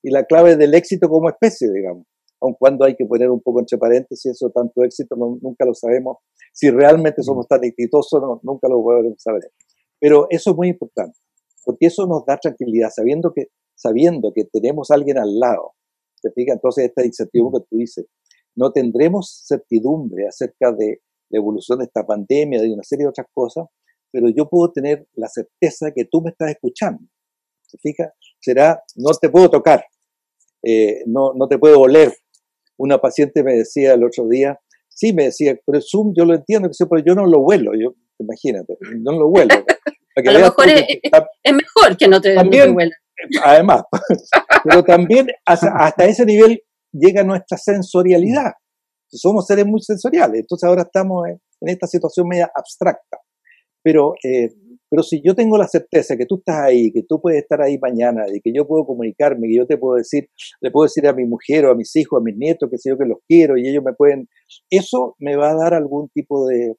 [0.04, 2.06] y la clave del éxito como especie, digamos.
[2.42, 6.18] Aun cuando hay que poner un poco entre paréntesis, eso tanto éxito nunca lo sabemos.
[6.54, 9.52] Si realmente somos tan exitosos, nunca lo podemos saber.
[10.00, 11.18] Pero eso es muy importante,
[11.66, 13.48] porque eso nos da tranquilidad, sabiendo que,
[13.80, 15.74] sabiendo que tenemos a alguien al lado
[16.22, 16.56] ¿Te fijas?
[16.56, 18.06] Entonces, esta incertidumbre que tú dices,
[18.56, 23.28] no tendremos certidumbre acerca de la evolución de esta pandemia, de una serie de otras
[23.34, 23.68] cosas,
[24.12, 27.04] pero yo puedo tener la certeza que tú me estás escuchando.
[27.72, 28.12] ¿Te fijas?
[28.40, 29.86] Será, no te puedo tocar,
[30.64, 32.12] eh, no, no te puedo oler.
[32.78, 36.70] Una paciente me decía el otro día, sí, me decía, pero Zoom yo lo entiendo,
[36.90, 39.50] pero yo no lo huelo, yo, imagínate, no lo huelo.
[40.16, 42.76] a lo mejor es, mejor que no te, también,
[43.44, 43.84] además.
[44.64, 48.52] Pero también hasta, ese nivel llega nuestra sensorialidad.
[49.10, 53.18] somos seres muy sensoriales, entonces ahora estamos en, esta situación media abstracta.
[53.84, 54.50] Pero, eh,
[54.90, 57.78] pero si yo tengo la certeza que tú estás ahí, que tú puedes estar ahí
[57.78, 60.30] mañana, y que yo puedo comunicarme, que yo te puedo decir,
[60.62, 62.90] le puedo decir a mi mujer o a mis hijos, a mis nietos, que sé
[62.90, 64.28] yo que los quiero y ellos me pueden,
[64.70, 66.74] eso me va a dar algún tipo de...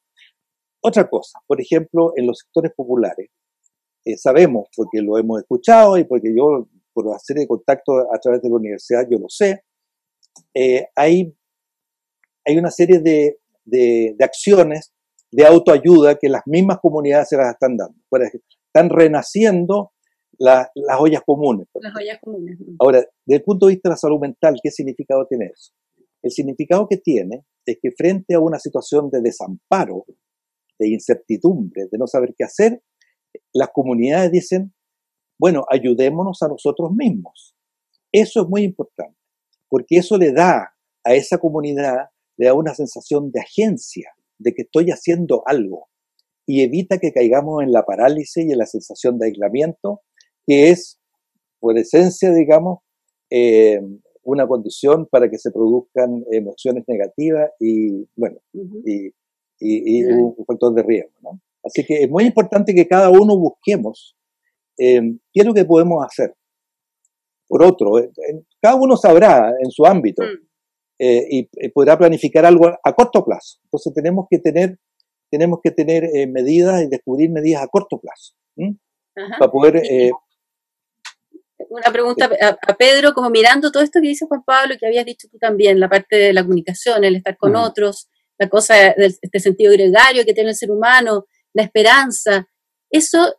[0.83, 3.29] Otra cosa, por ejemplo, en los sectores populares,
[4.05, 8.43] eh, sabemos, porque lo hemos escuchado y porque yo, por hacer de contacto a través
[8.43, 9.65] de la universidad, yo lo sé,
[10.55, 11.35] eh, hay,
[12.47, 14.93] hay una serie de, de, acciones
[15.31, 17.97] de autoayuda que las mismas comunidades se las están dando.
[18.67, 19.93] están renaciendo
[20.39, 21.69] las ollas comunes.
[21.75, 22.59] Las ollas comunes.
[22.79, 25.73] Ahora, desde el punto de vista de la salud mental, ¿qué significado tiene eso?
[26.23, 30.05] El significado que tiene es que frente a una situación de desamparo,
[30.79, 32.83] de incertidumbre, de no saber qué hacer,
[33.53, 34.73] las comunidades dicen,
[35.39, 37.57] bueno, ayudémonos a nosotros mismos.
[38.13, 39.17] Eso es muy importante,
[39.69, 44.63] porque eso le da a esa comunidad, le da una sensación de agencia, de que
[44.63, 45.89] estoy haciendo algo,
[46.47, 50.03] y evita que caigamos en la parálisis y en la sensación de aislamiento,
[50.47, 50.99] que es,
[51.61, 52.81] por esencia, digamos,
[53.31, 53.81] eh,
[54.23, 59.13] una condición para que se produzcan emociones negativas y, bueno, y,
[59.63, 61.41] un factor de riesgo, ¿no?
[61.63, 64.17] Así que es muy importante que cada uno busquemos
[64.79, 65.01] eh,
[65.33, 66.35] qué es lo que podemos hacer.
[67.47, 68.11] Por otro, eh,
[68.61, 70.47] cada uno sabrá en su ámbito mm.
[70.99, 73.59] eh, y podrá planificar algo a corto plazo.
[73.65, 74.79] Entonces tenemos que tener,
[75.31, 78.35] tenemos que tener medidas y descubrir medidas a corto plazo
[79.39, 79.83] para poder
[81.69, 82.31] una pregunta
[82.67, 85.79] a, Pedro, como mirando todo esto que dice Juan Pablo, que habías dicho tú también,
[85.79, 90.25] la parte de la comunicación, el estar con otros, la cosa del este sentido gregario
[90.25, 92.47] que tiene el ser humano, la esperanza,
[92.91, 93.35] eso,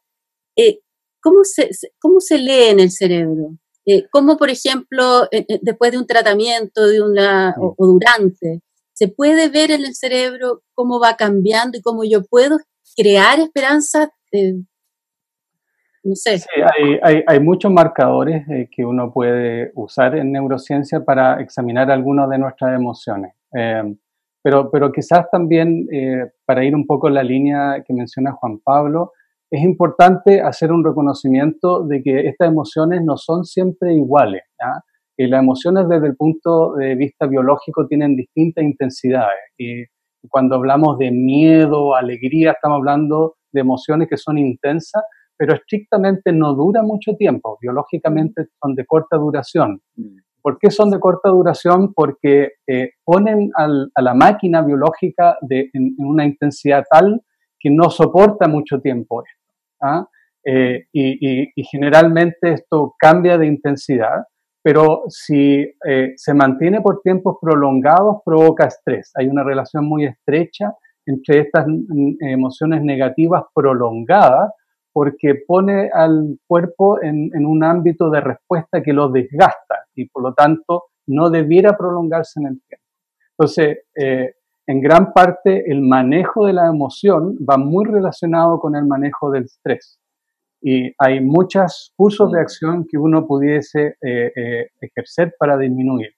[0.56, 0.80] eh,
[1.22, 1.70] ¿cómo, se,
[2.00, 3.58] ¿cómo se lee en el cerebro?
[3.86, 8.62] Eh, ¿Cómo, por ejemplo, eh, después de un tratamiento de una, o, durante,
[8.94, 12.58] se puede ver en el cerebro cómo va cambiando y cómo yo puedo
[12.96, 14.12] crear esperanza?
[16.04, 16.40] no sé.
[16.40, 22.30] Sí, hay, hay, hay muchos marcadores que uno puede usar en neurociencia para examinar algunas
[22.30, 23.34] de nuestras emociones.
[24.44, 28.60] Pero, pero quizás también, eh, para ir un poco en la línea que menciona Juan
[28.64, 29.12] Pablo,
[29.52, 34.44] es importante hacer un reconocimiento de que estas emociones no son siempre iguales.
[35.18, 39.52] Y las emociones desde el punto de vista biológico tienen distintas intensidades.
[39.58, 39.84] Y
[40.30, 45.04] cuando hablamos de miedo, alegría, estamos hablando de emociones que son intensas,
[45.38, 47.58] pero estrictamente no duran mucho tiempo.
[47.62, 49.82] Biológicamente son de corta duración.
[50.42, 51.94] ¿Por qué son de corta duración?
[51.94, 57.22] Porque eh, ponen a la máquina biológica en, una intensidad tal
[57.60, 59.54] que no soporta mucho tiempo esto.
[59.82, 60.08] ¿ah?
[60.44, 64.26] Eh, y, generalmente esto cambia de intensidad,
[64.64, 69.12] pero si eh, se mantiene por tiempos prolongados provoca estrés.
[69.16, 70.74] Hay una relación muy estrecha
[71.06, 74.52] entre estas mm, emociones negativas prolongadas
[74.94, 80.34] porque pone al cuerpo en, un ámbito de respuesta que lo desgasta y por lo
[80.34, 82.86] tanto no debiera prolongarse en el tiempo.
[83.38, 84.34] Entonces, eh,
[84.68, 89.46] en gran parte el manejo de la emoción va muy relacionado con el manejo del
[89.46, 90.00] estrés.
[90.62, 96.12] Y hay muchos cursos de acción que uno pudiese eh, eh, ejercer para disminuir.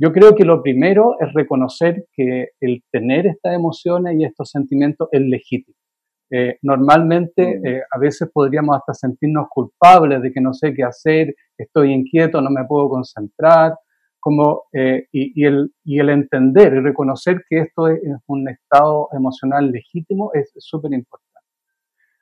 [0.00, 5.08] Yo creo que lo primero es reconocer que el tener estas emociones y estos sentimientos
[5.12, 5.76] es legítimo.
[6.30, 11.34] Eh, normalmente eh, a veces podríamos hasta sentirnos culpables de que no sé qué hacer,
[11.56, 13.76] estoy inquieto, no me puedo concentrar,
[14.18, 19.70] como, eh, y, el, y, el, entender y reconocer que esto es, un estado emocional
[19.70, 21.30] legítimo es súper importante.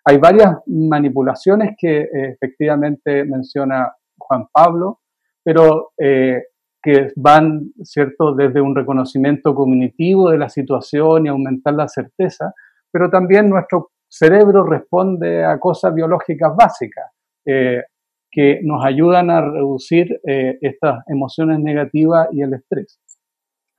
[0.05, 4.99] Hay varias manipulaciones que efectivamente menciona Juan Pablo,
[5.45, 12.53] pero que van, ¿cierto?, desde un reconocimiento cognitivo de la situación y aumentar la certeza,
[12.91, 17.07] pero también nuestro cerebro responde a cosas biológicas básicas
[17.47, 17.83] eh,
[18.31, 23.01] que nos ayudan a reducir eh, estas emociones negativas y el estrés.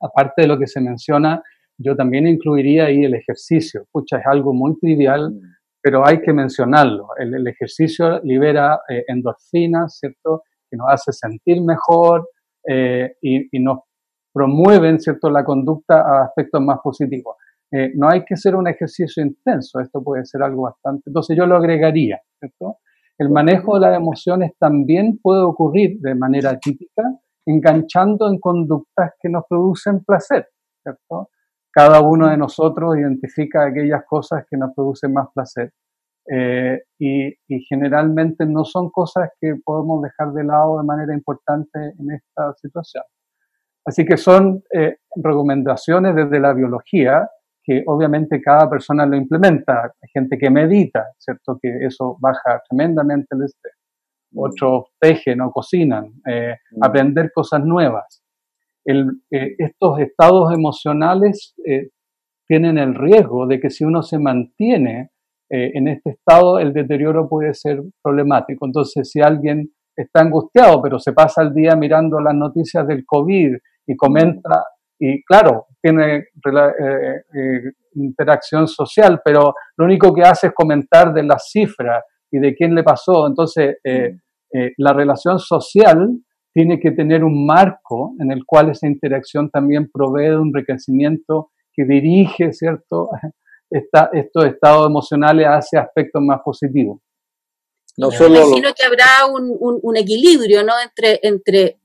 [0.00, 1.40] Aparte de lo que se menciona,
[1.78, 3.86] yo también incluiría ahí el ejercicio.
[3.92, 5.40] Pucha, es algo muy trivial, mm.
[5.80, 7.08] pero hay que mencionarlo.
[7.16, 10.42] El, ejercicio libera eh, endorfinas, ¿cierto?
[10.68, 12.28] Que nos hace sentir mejor
[12.66, 13.80] y, y, nos
[14.32, 15.28] promueven, ¿cierto?
[15.28, 17.36] La conducta a aspectos más positivos.
[17.74, 21.02] Eh, no hay que hacer un ejercicio intenso, esto puede ser algo bastante.
[21.06, 22.20] Entonces yo lo agregaría.
[23.18, 27.02] El manejo de las emociones también puede ocurrir de manera típica,
[27.44, 30.46] enganchando en conductas que nos producen placer.
[31.72, 35.72] Cada uno de nosotros identifica aquellas cosas que nos producen más placer.
[36.30, 41.78] Eh, y, y, generalmente no son cosas que podemos dejar de lado de manera importante
[41.98, 43.02] en esta situación.
[43.84, 47.28] Así que son eh, recomendaciones desde la biología
[47.64, 49.84] que obviamente cada persona lo implementa.
[49.84, 51.58] Hay gente que medita, ¿cierto?
[51.60, 53.74] Que eso baja tremendamente el estrés.
[54.32, 54.38] Mm.
[54.38, 56.84] Otros tejen o cocinan, eh, mm.
[56.84, 58.22] aprender cosas nuevas.
[58.86, 61.54] Eh, estos estados emocionales
[62.46, 65.10] tienen el riesgo de que si uno se mantiene
[65.48, 68.66] en este estado, el deterioro puede ser problemático.
[68.66, 73.56] Entonces, si alguien está angustiado, pero se pasa el día mirando las noticias del COVID
[73.86, 74.64] y comenta,
[74.98, 81.22] y claro, tiene eh, eh, interacción social, pero lo único que hace es comentar de
[81.24, 83.26] las cifras y de quién le pasó.
[83.26, 84.16] Entonces, eh,
[84.78, 86.08] la relación social
[86.54, 91.50] tiene que tener un marco en el cual esa interacción también provee de un enriquecimiento
[91.74, 93.10] que dirige, ¿cierto?,
[93.70, 97.00] Esta, estos estados emocionales hacia aspectos más positivos.
[97.96, 101.78] No solo Imagino que habrá un, un, equilibrio, ¿no?, entre, entre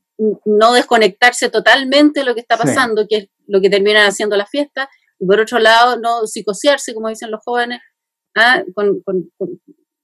[0.46, 4.50] no desconectarse totalmente de lo que está pasando, que es lo que terminan haciendo las
[4.50, 4.88] fiestas,
[5.20, 7.82] y por otro lado, no psicosearse, como dicen los jóvenes,
[8.38, 8.64] ¿ah?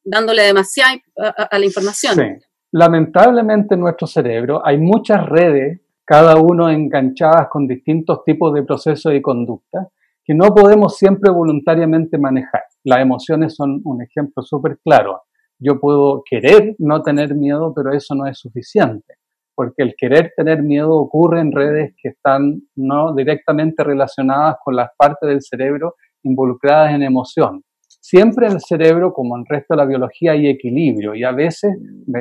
[0.03, 2.15] dándole demasiado a, la información.
[2.15, 2.45] Sí.
[2.71, 9.13] Lamentablemente en nuestro cerebro hay muchas redes, cada uno enganchadas con distintos tipos de procesos
[9.13, 9.87] y conducta,
[10.23, 12.63] que no podemos siempre voluntariamente manejar.
[12.83, 15.21] Las emociones son un ejemplo súper claro.
[15.57, 19.15] Yo puedo querer no tener miedo, pero eso no es suficiente
[19.55, 24.89] porque el querer tener miedo ocurre en redes que están no directamente relacionadas con las
[24.97, 27.63] partes del cerebro involucradas en emoción.
[28.07, 31.75] Siempre el cerebro, como el resto de la biología, hay equilibrio y a veces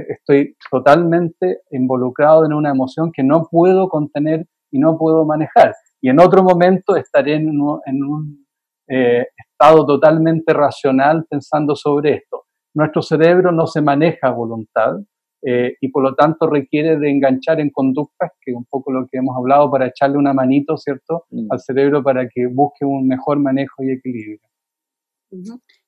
[0.09, 5.75] estoy totalmente involucrado en una emoción que no puedo contener y no puedo manejar.
[6.01, 8.47] Y en otro momento estaré en un,
[8.89, 12.45] eh, estado totalmente racional pensando sobre esto.
[12.75, 14.97] Nuestro cerebro no se maneja a voluntad,
[15.47, 19.07] eh, y por lo tanto requiere de enganchar en conductas, que es un poco lo
[19.07, 21.49] que hemos hablado, para echarle una manito, ¿cierto?, mm.
[21.51, 24.39] al cerebro para que busque un mejor manejo y equilibrio.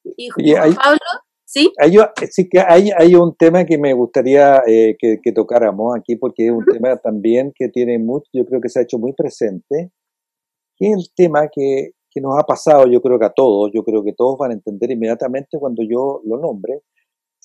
[0.05, 0.99] ¿Y Pablo?
[1.45, 1.73] ¿Sí?
[1.79, 1.95] Hay,
[2.31, 6.47] sí que hay, hay un tema que me gustaría eh, que, que, tocáramos aquí, porque
[6.47, 9.93] es un tema también que tiene mucho, yo creo que se ha hecho muy presente,
[10.77, 13.85] que es el tema que, que nos ha pasado, yo creo que a todos, yo
[13.85, 16.81] creo que todos van a entender inmediatamente cuando yo lo nombre,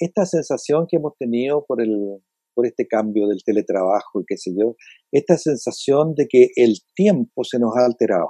[0.01, 2.19] esta sensación que hemos tenido por, el,
[2.53, 4.75] por este cambio del teletrabajo y qué sé yo,
[5.11, 8.27] esta sensación de que el tiempo se nos ha alterado.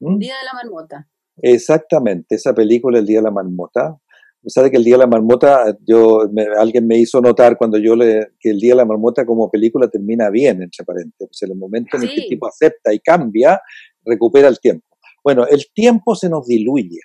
[0.00, 0.18] ¿Mm?
[0.18, 1.08] Día de la marmota.
[1.36, 3.98] Exactamente, esa película, El Día de la Marmota.
[4.44, 6.28] Sabe que el Día de la Marmota, yo,
[6.58, 9.88] alguien me hizo notar cuando yo le, que el Día de la Marmota como película
[9.88, 11.42] termina bien, entre paréntesis.
[11.42, 13.60] En el momento en el que el tipo acepta y cambia,
[14.04, 14.86] recupera el tiempo.
[15.24, 16.98] Bueno, el tiempo se nos diluye.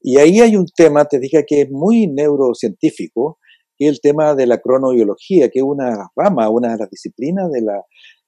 [0.00, 3.38] Y ahí hay un tema, te dije, que es muy neurocientífico,
[3.76, 7.50] que es el tema de la cronobiología, que es una rama, una de las disciplinas
[7.50, 7.82] de la,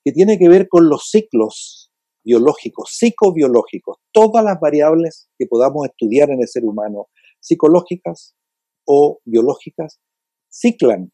[0.04, 1.90] que tiene que ver con los ciclos
[2.24, 7.08] biológicos, psicobiológicos, todas las variables que podamos estudiar en el ser humano,
[7.40, 8.34] psicológicas
[8.86, 10.00] o biológicas,
[10.48, 11.10] ciclan.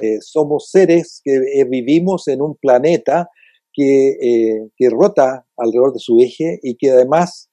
[0.00, 3.28] Eh, somos seres que eh, vivimos en un planeta
[3.72, 7.49] que, eh, que rota alrededor de su eje y que además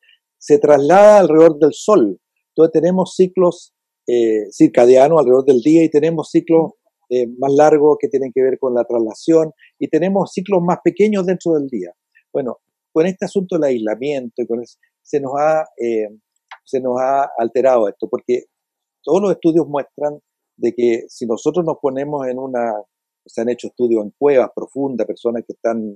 [0.48, 2.18] se traslada alrededor del Sol.
[2.56, 3.74] Entonces tenemos ciclos
[4.08, 6.72] eh, circadianos alrededor del día y tenemos ciclos
[7.10, 11.26] eh, más largos que tienen que ver con la traslación y tenemos ciclos más pequeños
[11.26, 11.92] dentro del día.
[12.32, 12.60] Bueno,
[12.94, 14.64] con este asunto del aislamiento con
[15.02, 16.08] se, nos ha, eh,
[16.64, 18.46] se nos ha alterado esto, porque
[19.04, 20.18] todos los estudios muestran
[20.56, 22.72] de que si nosotros nos ponemos en una,
[23.26, 25.94] se han hecho estudios en cuevas profundas, personas que están,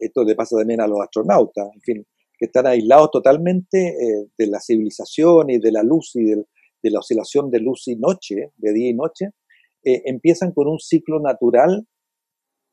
[0.00, 2.06] esto le pasa también a los astronautas, en fin,
[2.42, 6.98] que están aislados totalmente eh, de la civilización y de la luz y de la
[6.98, 9.26] oscilación de luz y noche, de día y noche,
[9.84, 11.86] eh, empiezan con un ciclo natural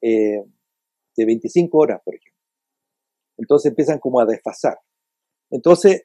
[0.02, 0.44] eh,
[1.16, 2.42] de 25 horas, por ejemplo.
[3.38, 4.80] Entonces empiezan como a desfasar.
[5.52, 6.02] Entonces,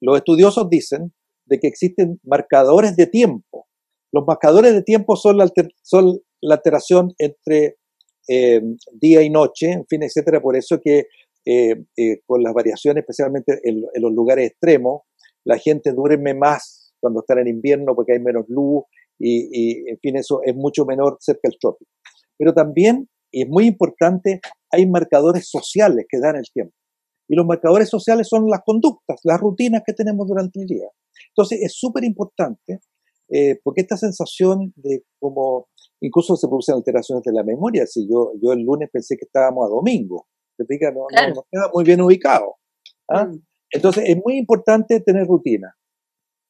[0.00, 3.68] los estudiosos dicen de que existen marcadores de tiempo.
[4.10, 5.48] Los marcadores de tiempo son la,
[5.84, 7.76] son la alteración entre
[8.26, 10.40] día y noche, en fin, etcétera.
[10.40, 11.04] Por eso que
[11.46, 15.02] eh, eh, con las variaciones, especialmente en, los lugares extremos,
[15.44, 18.84] la gente duerme más cuando está en invierno porque hay menos luz
[19.18, 21.90] y, en fin, eso es mucho menor cerca del trópico.
[22.36, 24.40] Pero también, y es muy importante,
[24.70, 26.74] hay marcadores sociales que dan el tiempo.
[27.28, 30.88] Y los marcadores sociales son las conductas, las rutinas que tenemos durante el día.
[31.28, 32.80] Entonces, es súper importante
[33.28, 35.68] eh, porque esta sensación de como
[36.00, 37.86] incluso se producen alteraciones de la memoria.
[37.86, 40.26] Si yo, yo el lunes pensé que estábamos a domingo,
[41.34, 42.56] no, queda muy bien ubicado.
[43.08, 43.24] ¿ah?
[43.26, 43.42] Mm.
[43.70, 45.74] Entonces es muy importante tener rutina.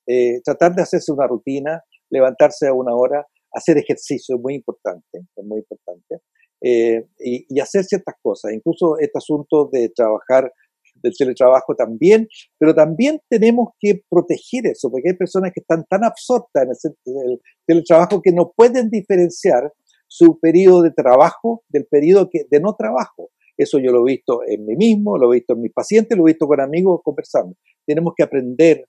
[0.07, 5.19] Eh, tratar de hacerse una rutina, levantarse a una hora, hacer ejercicio es muy importante,
[5.35, 6.21] es muy importante.
[6.67, 10.51] eh, y, hacer ciertas cosas, incluso este asunto de trabajar
[10.95, 12.27] del teletrabajo también,
[12.59, 17.41] pero también tenemos que proteger eso, porque hay personas que están tan absortas en el
[17.67, 19.73] teletrabajo que no pueden diferenciar
[20.09, 23.31] su periodo de trabajo del periodo de no trabajo.
[23.57, 26.27] Eso yo lo he visto en mí mismo, lo he visto en mis pacientes, lo
[26.27, 27.57] he visto con amigos conversando.
[27.87, 28.89] Tenemos que aprender,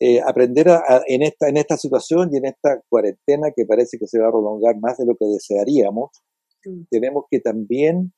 [0.00, 0.68] eh, aprender
[1.06, 4.32] en, esta, en esta situación y en esta cuarentena que parece que se va a
[4.32, 6.10] prolongar más de lo que desearíamos,
[6.90, 8.12] tenemos que también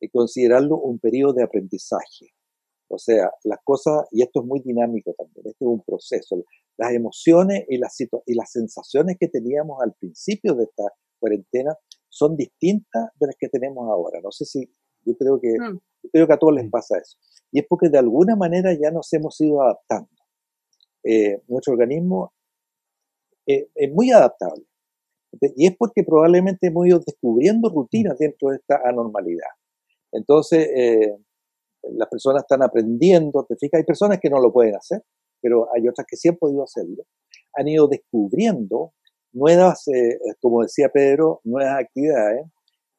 [0.00, 2.32] eh, considerarlo un periodo de aprendizaje.
[2.88, 6.44] O sea, las cosas, y esto es muy dinámico también, esto es un proceso.
[6.76, 10.84] Las emociones y las, y las sensaciones que teníamos al principio de esta
[11.18, 11.74] cuarentena
[12.10, 14.20] son distintas de las que tenemos ahora.
[14.22, 14.70] No sé si,
[15.04, 15.78] yo creo que, mm.
[16.12, 17.18] creo que a todos les pasa eso.
[17.50, 20.08] Y es porque de alguna manera ya nos hemos ido adaptando.
[21.04, 22.32] Eh, nuestro organismo
[23.46, 24.64] eh, es muy adaptable.
[25.56, 29.48] Y es porque probablemente hemos ido descubriendo rutinas dentro de esta anormalidad.
[30.12, 31.16] Entonces, eh,
[31.82, 35.02] las personas están aprendiendo, te fijas, hay personas que no lo pueden hacer,
[35.40, 37.04] pero hay otras que sí han podido hacerlo.
[37.54, 38.92] Han ido descubriendo
[39.32, 42.46] nuevas, eh, como decía Pedro, nuevas actividades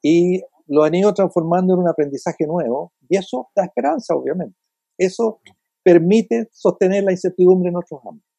[0.02, 4.58] y lo han ido transformando en un aprendizaje nuevo y eso da esperanza, obviamente.
[4.98, 5.42] Eso
[5.84, 8.30] permite sostener la incertidumbre en otros ámbitos.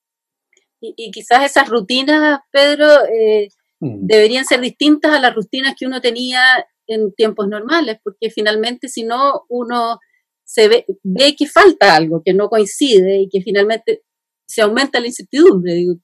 [0.80, 3.48] Y, quizás esas rutinas, Pedro, eh,
[3.80, 4.06] mm.
[4.06, 6.42] deberían ser distintas a las rutinas que uno tenía
[6.86, 9.98] en tiempos normales, porque finalmente si no, uno
[10.44, 14.02] se ve, ve que falta algo, que no coincide y que finalmente
[14.46, 15.72] se aumenta la incertidumbre.
[15.72, 15.94] Digo,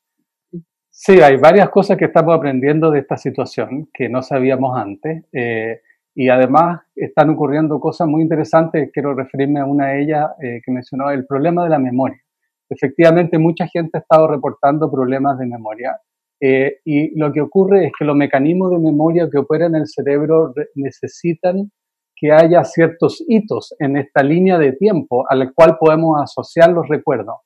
[1.02, 5.24] Sí, hay varias cosas que estamos aprendiendo de esta situación que no sabíamos antes.
[5.32, 5.80] Eh,
[6.14, 8.90] y además están ocurriendo cosas muy interesantes.
[8.92, 12.20] Quiero referirme a una de ellas eh, que mencionó, el problema de la memoria.
[12.68, 15.98] Efectivamente, mucha gente ha estado reportando problemas de memoria.
[16.42, 19.86] Eh, y lo que ocurre es que los mecanismos de memoria que operan en el
[19.86, 21.70] cerebro necesitan
[22.16, 27.36] que haya ciertos hitos en esta línea de tiempo al cual podemos asociar los recuerdos.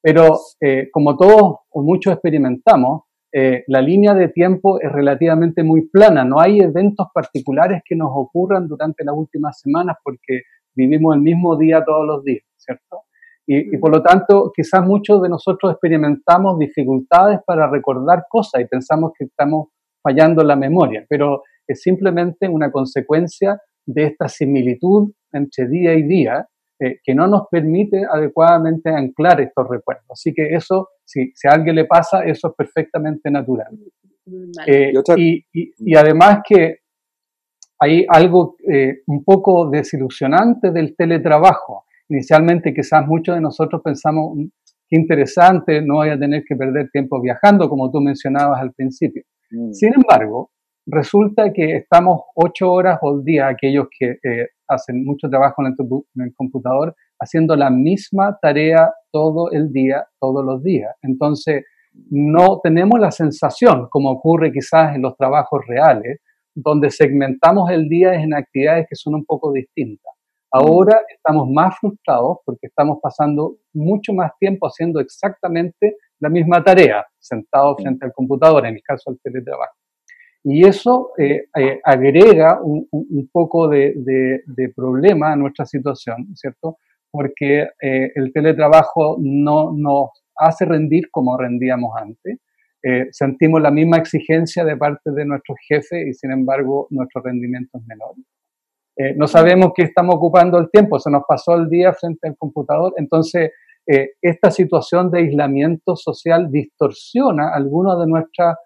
[0.00, 3.02] Pero eh, como todos o muchos experimentamos,
[3.36, 6.24] eh, la línea de tiempo es relativamente muy plana.
[6.24, 11.56] No hay eventos particulares que nos ocurran durante las últimas semanas porque vivimos el mismo
[11.56, 13.02] día todos los días, ¿cierto?
[13.44, 19.12] Y, por lo tanto, quizás muchos de nosotros experimentamos dificultades para recordar cosas y pensamos
[19.18, 19.68] que estamos
[20.00, 26.46] fallando la memoria, pero es simplemente una consecuencia de esta similitud entre día y día
[26.80, 30.06] eh, que no nos permite adecuadamente anclar estos recuerdos.
[30.08, 33.78] Así que eso, si, si a alguien le pasa, eso es perfectamente natural.
[34.66, 36.78] Eh, y, además que
[37.78, 41.84] hay algo eh, un poco desilusionante del teletrabajo.
[42.08, 44.44] Inicialmente quizás muchos de nosotros pensamos, mm,
[44.88, 49.24] qué interesante, no voy a tener que perder tiempo viajando, como tú mencionabas al principio.
[49.50, 49.72] Mm.
[49.72, 50.50] Sin embargo,
[50.86, 54.18] resulta que estamos ocho horas al día, aquellos que
[54.68, 55.74] hacen mucho trabajo en
[56.22, 60.94] el, computador, haciendo la misma tarea todo el día, todos los días.
[61.02, 61.64] Entonces,
[62.10, 66.20] no tenemos la sensación, como ocurre quizás en los trabajos reales,
[66.54, 70.12] donde segmentamos el día en actividades que son un poco distintas.
[70.52, 77.04] Ahora estamos más frustrados porque estamos pasando mucho más tiempo haciendo exactamente la misma tarea,
[77.18, 79.74] sentados frente al computador, en el caso del teletrabajo.
[80.46, 82.86] Y eso eh, eh, agrega un,
[83.32, 84.42] poco de,
[84.76, 86.76] problema a nuestra situación, ¿cierto?
[87.10, 92.40] Porque eh, el teletrabajo no nos hace rendir como rendíamos antes.
[93.12, 97.86] sentimos la misma exigencia de parte de nuestros jefes y sin embargo nuestro rendimiento es
[97.86, 98.14] menor.
[99.16, 102.92] no sabemos qué estamos ocupando el tiempo, se nos pasó el día frente al computador,
[102.98, 103.52] entonces
[104.20, 108.56] esta situación de aislamiento social distorsiona algunas de nuestras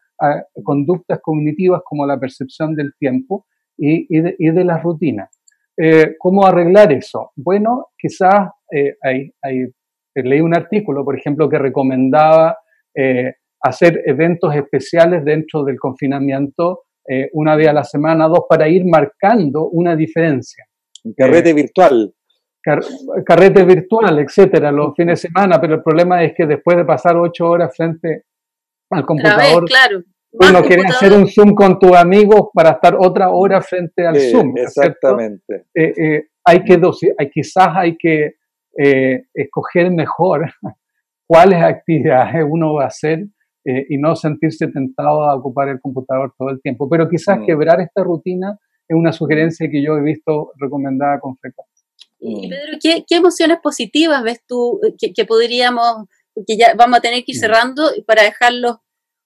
[0.65, 3.47] conductas cognitivas como la percepción del tiempo
[3.79, 5.31] y, de, las rutinas.
[5.77, 7.31] Eh, ¿Cómo arreglar eso?
[7.37, 9.33] Bueno, quizás eh, hay,
[10.15, 12.59] leí un artículo, por ejemplo, que recomendaba
[12.95, 16.83] eh, hacer eventos especiales dentro del confinamiento
[17.33, 20.67] una vez a la semana, dos, para ir marcando una diferencia.
[21.17, 22.13] carrete virtual.
[23.25, 27.17] carrete virtual, etcétera, los fines de semana, pero el problema es que después de pasar
[27.17, 28.25] ocho horas frente
[28.91, 29.65] al computador.
[29.67, 30.03] claro.
[30.31, 34.57] Uno quiere hacer un Zoom con tus amigos para estar otra hora frente al Zoom.
[34.57, 35.67] Exactamente.
[35.75, 36.81] Eh, eh, hay que
[37.19, 38.35] hay, quizás hay que
[38.77, 40.51] eh, escoger mejor
[41.27, 43.27] cuáles actividades uno va a hacer
[43.65, 46.89] y no sentirse tentado a ocupar el computador todo el tiempo.
[46.89, 47.45] Pero quizás mm.
[47.45, 48.59] quebrar esta rutina
[48.89, 51.87] es una sugerencia que yo he visto recomendada con frecuencia.
[52.19, 52.51] Y mm.
[52.51, 56.07] Pedro, ¿qué, emociones positivas ves tú que podríamos
[56.39, 58.77] porque ya vamos a tener que ir cerrando para dejarlos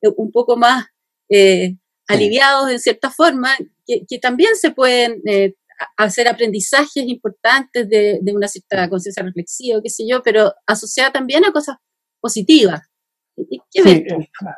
[0.01, 0.87] eh, un poco más
[1.29, 1.77] eh,
[2.09, 3.51] aliviados en cierta forma.
[3.87, 5.55] que, también se pueden eh,
[5.99, 11.53] hacer aprendizajes importantes de, una cierta conciencia reflexiva, qué sé yo, pero asociada también a
[11.53, 11.77] cosas
[12.21, 12.81] positivas.
[13.71, 14.07] sí,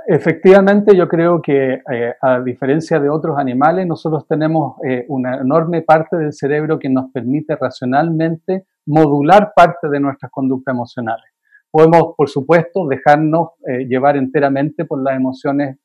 [0.07, 5.83] efectivamente yo creo que eh, a diferencia de otros animales, nosotros tenemos eh, una enorme
[5.83, 11.34] parte del cerebro que nos permite racionalmente modular parte de nuestras conductas emocionales.
[11.75, 15.79] Podemos, por supuesto, dejarnos eh, llevar enteramente por las emociones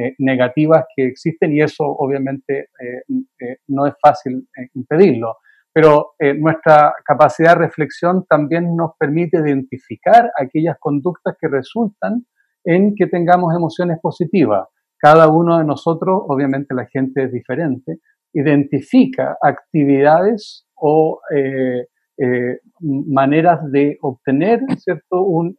[0.00, 3.02] eh, negativas que existen y eso obviamente eh,
[3.40, 5.38] eh, no es fácil impedirlo.
[5.72, 12.26] Pero nuestra capacidad de reflexión también nos permite identificar aquellas conductas que resultan
[12.64, 14.66] en que tengamos emociones positivas.
[14.98, 17.98] Cada uno de nosotros, obviamente la gente es diferente,
[18.32, 21.20] identifica actividades o
[22.80, 25.22] maneras de obtener ¿cierto?
[25.22, 25.56] Un,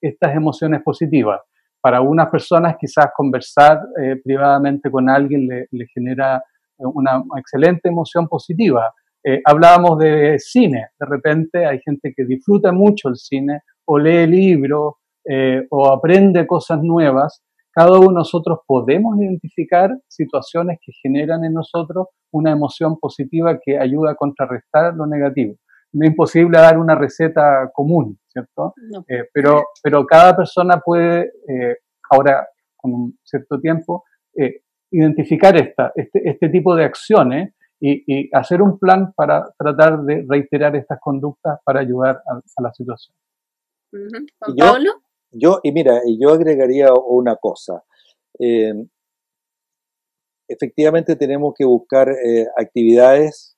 [0.00, 1.40] estas emociones positivas
[1.80, 6.42] para unas personas quizás conversar eh, privadamente con alguien le, genera
[6.78, 8.92] una excelente emoción positiva.
[9.24, 14.26] Eh, hablábamos de cine, de repente hay gente que disfruta mucho el cine o lee
[14.26, 14.94] libros
[15.24, 17.42] eh, o aprende cosas nuevas.
[17.70, 23.78] Cada uno de nosotros podemos identificar situaciones que generan en nosotros una emoción positiva que
[23.78, 25.54] ayuda a contrarrestar lo negativo.
[25.92, 28.74] No es imposible dar una receta común, ¿cierto?
[29.08, 31.76] Eh, pero, pero cada persona puede, eh,
[32.10, 32.46] ahora
[32.76, 34.04] con un cierto tiempo,
[34.36, 40.24] eh, identificar esta, este, este, tipo de acciones y, hacer un plan para tratar de
[40.28, 43.14] reiterar estas conductas para ayudar a, la situación.
[45.30, 47.84] Yo, y mira, yo agregaría una cosa.
[50.48, 52.08] efectivamente tenemos que buscar
[52.56, 53.56] actividades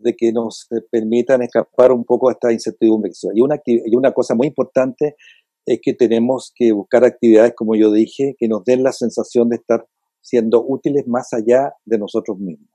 [0.00, 3.12] de que nos permitan escapar un poco a esta incertidumbre.
[3.34, 5.16] Y una, y una cosa muy importante
[5.66, 9.56] es que tenemos que buscar actividades, como yo dije, que nos den la sensación de
[9.56, 9.86] estar
[10.20, 12.68] siendo útiles más allá de nosotros mismos.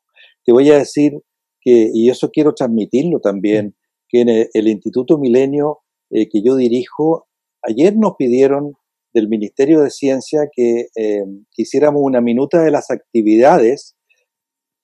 [0.44, 1.14] Te voy a decir
[1.62, 3.76] que, y eso quiero transmitirlo también,
[4.08, 5.80] que en el, Instituto Milenio
[6.12, 7.28] eh, que yo dirijo,
[7.68, 8.74] ayer nos pidieron
[9.14, 11.24] del Ministerio de Ciencia que, eh,
[11.56, 13.96] hiciéramos una minuta de las actividades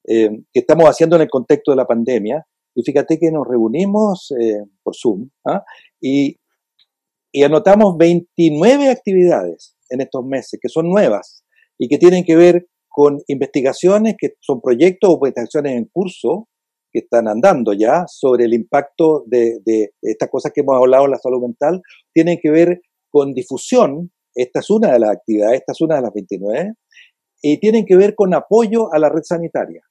[0.08, 2.46] eh, que estamos haciendo en el contexto de la pandemia.
[2.74, 5.64] Y fíjate que nos reunimos eh, por Zoom ¿ah?
[6.00, 6.38] y,
[7.34, 11.44] y anotamos 29 actividades en estos meses que son nuevas
[11.78, 16.48] y que tienen que ver con investigaciones que son proyectos o investigaciones en curso
[16.92, 19.62] que están andando ya sobre el impacto de,
[20.02, 21.82] estas cosas que hemos hablado en la salud mental,
[22.14, 26.02] tienen que ver con difusión, esta es una de las actividades, esta es una de
[26.02, 26.74] las 29,
[27.42, 29.82] y tienen que ver con apoyo a la red sanitaria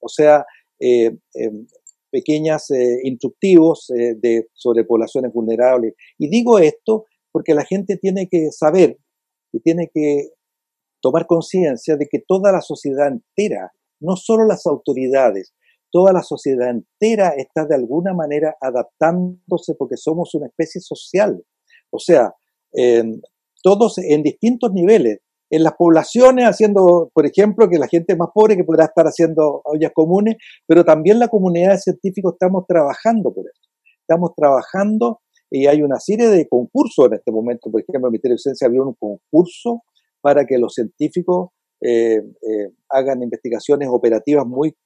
[0.00, 0.44] o sea,
[0.80, 1.66] eh, em,
[2.10, 5.94] pequeñas eh, instructivos eh, de, sobre poblaciones vulnerables.
[6.18, 8.98] Y digo esto porque la gente tiene que saber
[9.52, 10.30] y tiene que
[11.00, 15.54] tomar conciencia de que toda la sociedad entera, no solo las autoridades,
[15.90, 21.42] toda la sociedad entera está de alguna manera adaptándose porque somos una especie social.
[21.90, 22.34] O sea,
[22.72, 23.20] em,
[23.62, 25.18] todos en distintos niveles,
[25.50, 29.60] en las poblaciones, haciendo, por ejemplo, que la gente más pobre que podrá estar haciendo
[29.64, 30.36] ollas comunes,
[30.66, 33.68] pero también la comunidad de científicos estamos trabajando por eso.
[34.00, 35.20] Estamos trabajando
[35.50, 37.70] y hay una serie de concursos en este momento.
[37.70, 39.82] Por ejemplo, el Ministerio de Ciencia abrió un concurso
[40.20, 44.76] para que los científicos eh, eh, hagan investigaciones operativas muy,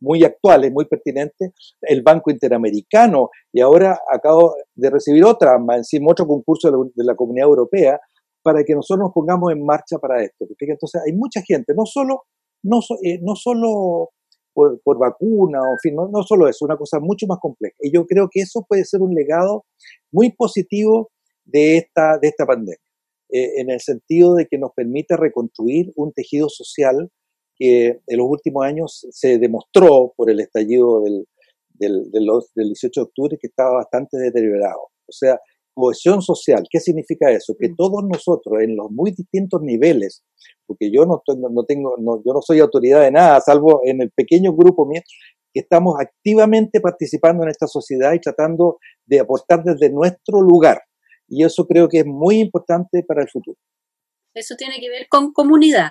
[0.00, 1.52] muy actuales, muy pertinentes.
[1.80, 7.48] El Banco Interamericano, y ahora acabo de recibir otra, encima otro concurso de la Comunidad
[7.48, 8.00] Europea,
[8.42, 10.46] para que nosotros nos pongamos en marcha para esto.
[10.58, 12.24] Entonces hay mucha gente, no solo,
[12.62, 14.10] no, eh, solo
[14.54, 17.76] por, por, vacuna, o fin, no, no solo eso, una cosa mucho más compleja.
[17.80, 19.64] Y yo creo que eso puede ser un legado
[20.10, 21.10] muy positivo
[21.44, 22.78] de esta, de esta pandemia,
[23.30, 27.10] eh, en el sentido de que nos permite reconstruir un tejido social
[27.58, 31.26] que en los últimos años se demostró por el estallido del,
[31.70, 34.80] del, del, del 18 de octubre que estaba bastante deteriorado.
[35.06, 35.38] O sea,
[35.78, 36.64] cohesión social.
[36.68, 37.54] ¿Qué significa eso?
[37.58, 37.76] Que mm.
[37.76, 40.24] todos nosotros, en los muy distintos niveles,
[40.66, 44.10] porque yo no, no tengo, no, yo no soy autoridad de nada, salvo en el
[44.10, 45.02] pequeño grupo mío,
[45.54, 50.82] que estamos activamente participando en esta sociedad y tratando de aportar desde nuestro lugar.
[51.28, 53.56] Y eso creo que es muy importante para el futuro.
[54.34, 55.90] Eso tiene que ver con comunidad.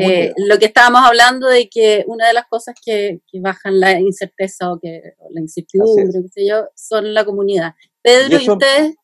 [0.00, 4.72] Eh, lo que estábamos hablando de que una de las cosas que, bajan la incerteza
[4.72, 7.74] o, que, la incertidumbre, qué sé yo, son la comunidad.
[8.02, 8.96] Pedro, ¿y, ustedes?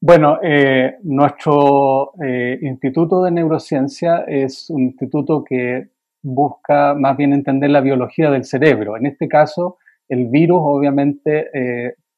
[0.00, 5.88] Bueno, eh, nuestro eh, Instituto de Neurociencia es un instituto que
[6.22, 8.96] busca más bien entender la biología del cerebro.
[8.96, 9.78] En este caso,
[10.08, 11.50] el virus obviamente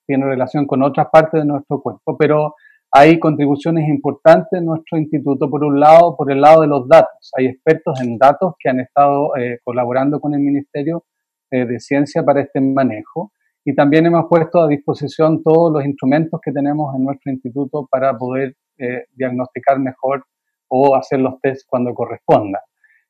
[0.07, 2.55] tiene relación con otras partes de nuestro cuerpo, pero
[2.95, 7.31] hay contribuciones importantes en nuestro instituto, por un lado, por el lado de los datos.
[7.39, 11.05] Hay expertos en datos que han estado eh, colaborando con el Ministerio
[11.51, 13.33] eh, de Ciencia para este manejo
[13.65, 18.17] y también hemos puesto a disposición todos los instrumentos que tenemos en nuestro instituto para
[18.19, 20.27] poder eh, diagnosticar mejor
[20.69, 22.61] o hacer los tests cuando corresponda.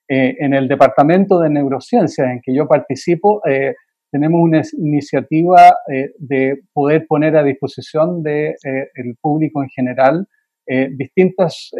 [0.08, 3.40] en el departamento de neurociencias en que yo participo,
[4.12, 10.28] tenemos una iniciativa eh, de poder poner a disposición del de, eh, público en general
[10.66, 11.70] eh, distintas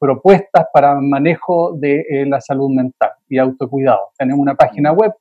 [0.00, 4.10] propuestas para manejo de la salud mental y autocuidado.
[4.18, 5.12] Tenemos una página web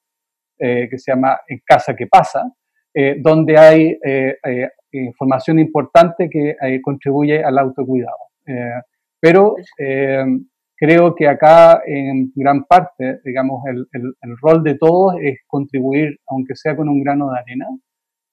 [0.58, 2.52] que se llama En Casa que Pasa,
[3.18, 3.96] donde hay
[4.92, 8.18] información importante que contribuye al autocuidado.
[9.20, 9.56] pero
[10.80, 16.56] creo que acá en gran parte, digamos, el, el, rol de todos es contribuir, aunque
[16.56, 17.68] sea con un grano de arena,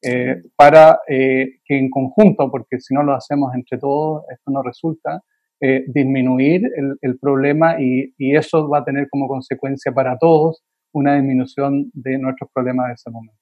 [0.03, 4.63] eh, para eh, que en conjunto, porque si no lo hacemos entre todos, esto no
[4.63, 5.23] resulta,
[5.61, 10.63] eh, disminuir el, el problema y, y, eso va a tener como consecuencia para todos
[10.93, 13.41] una disminución de nuestros problemas de ese momento.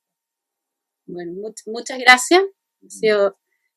[1.07, 1.33] Bueno,
[1.67, 2.41] muchas gracias.
[2.41, 3.37] Ha sido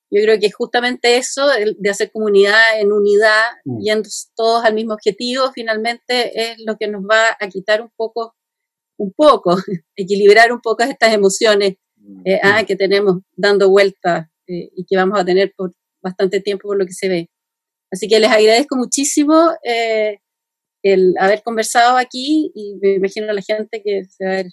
[0.09, 1.47] yo creo que justamente eso,
[1.77, 3.79] de hacer comunidad en unidad, mm.
[3.79, 8.35] yendo todos al mismo objetivo, finalmente es lo que nos va a quitar un poco,
[8.97, 9.55] un poco,
[9.95, 12.21] equilibrar un poco estas emociones mm.
[12.25, 16.69] eh, ah, que tenemos dando vueltas eh, y que vamos a tener por bastante tiempo
[16.69, 17.29] por lo que se ve.
[17.91, 20.19] Así que les agradezco muchísimo eh,
[20.83, 24.47] el haber conversado aquí y me imagino a la gente que se va a haber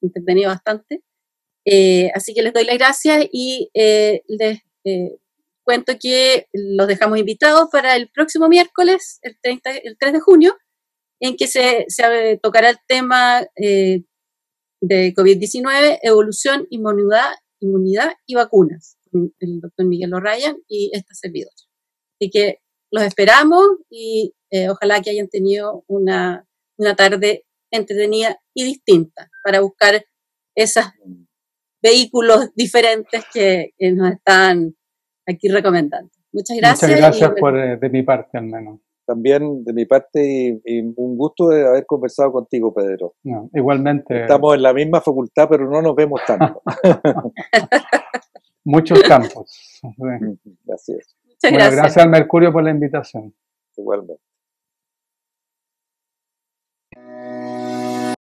[0.00, 1.00] entretenido bastante.
[2.14, 5.18] así que les doy las gracias y les eh,
[5.64, 10.56] cuento que los dejamos invitados para el próximo miércoles, el, 30, el 3 de junio,
[11.20, 14.02] en que se, se tocará el tema eh,
[14.80, 21.54] de COVID-19, evolución, inmunidad, inmunidad y vacunas, con el doctor Miguel O'Ryan y esta servidora.
[22.20, 22.58] Así que
[22.90, 29.60] los esperamos y eh, ojalá que hayan tenido una, una tarde entretenida y distinta para
[29.60, 30.04] buscar
[30.54, 30.84] esos
[31.84, 34.74] vehículos diferentes que, que nos están
[35.26, 36.10] aquí recomendando.
[36.32, 36.90] Muchas gracias.
[36.90, 38.80] Muchas gracias por, eh, de mi parte al menos.
[39.06, 43.14] También de mi parte y, un gusto de haber conversado contigo, Pedro.
[43.52, 44.22] igualmente.
[44.22, 46.62] Estamos en la misma facultad, pero no nos vemos tanto.
[48.64, 49.82] Muchos campos.
[50.64, 51.16] Gracias.
[51.22, 51.76] Muchas gracias.
[51.76, 53.34] gracias al Mercurio por la invitación.
[53.76, 54.22] Igualmente.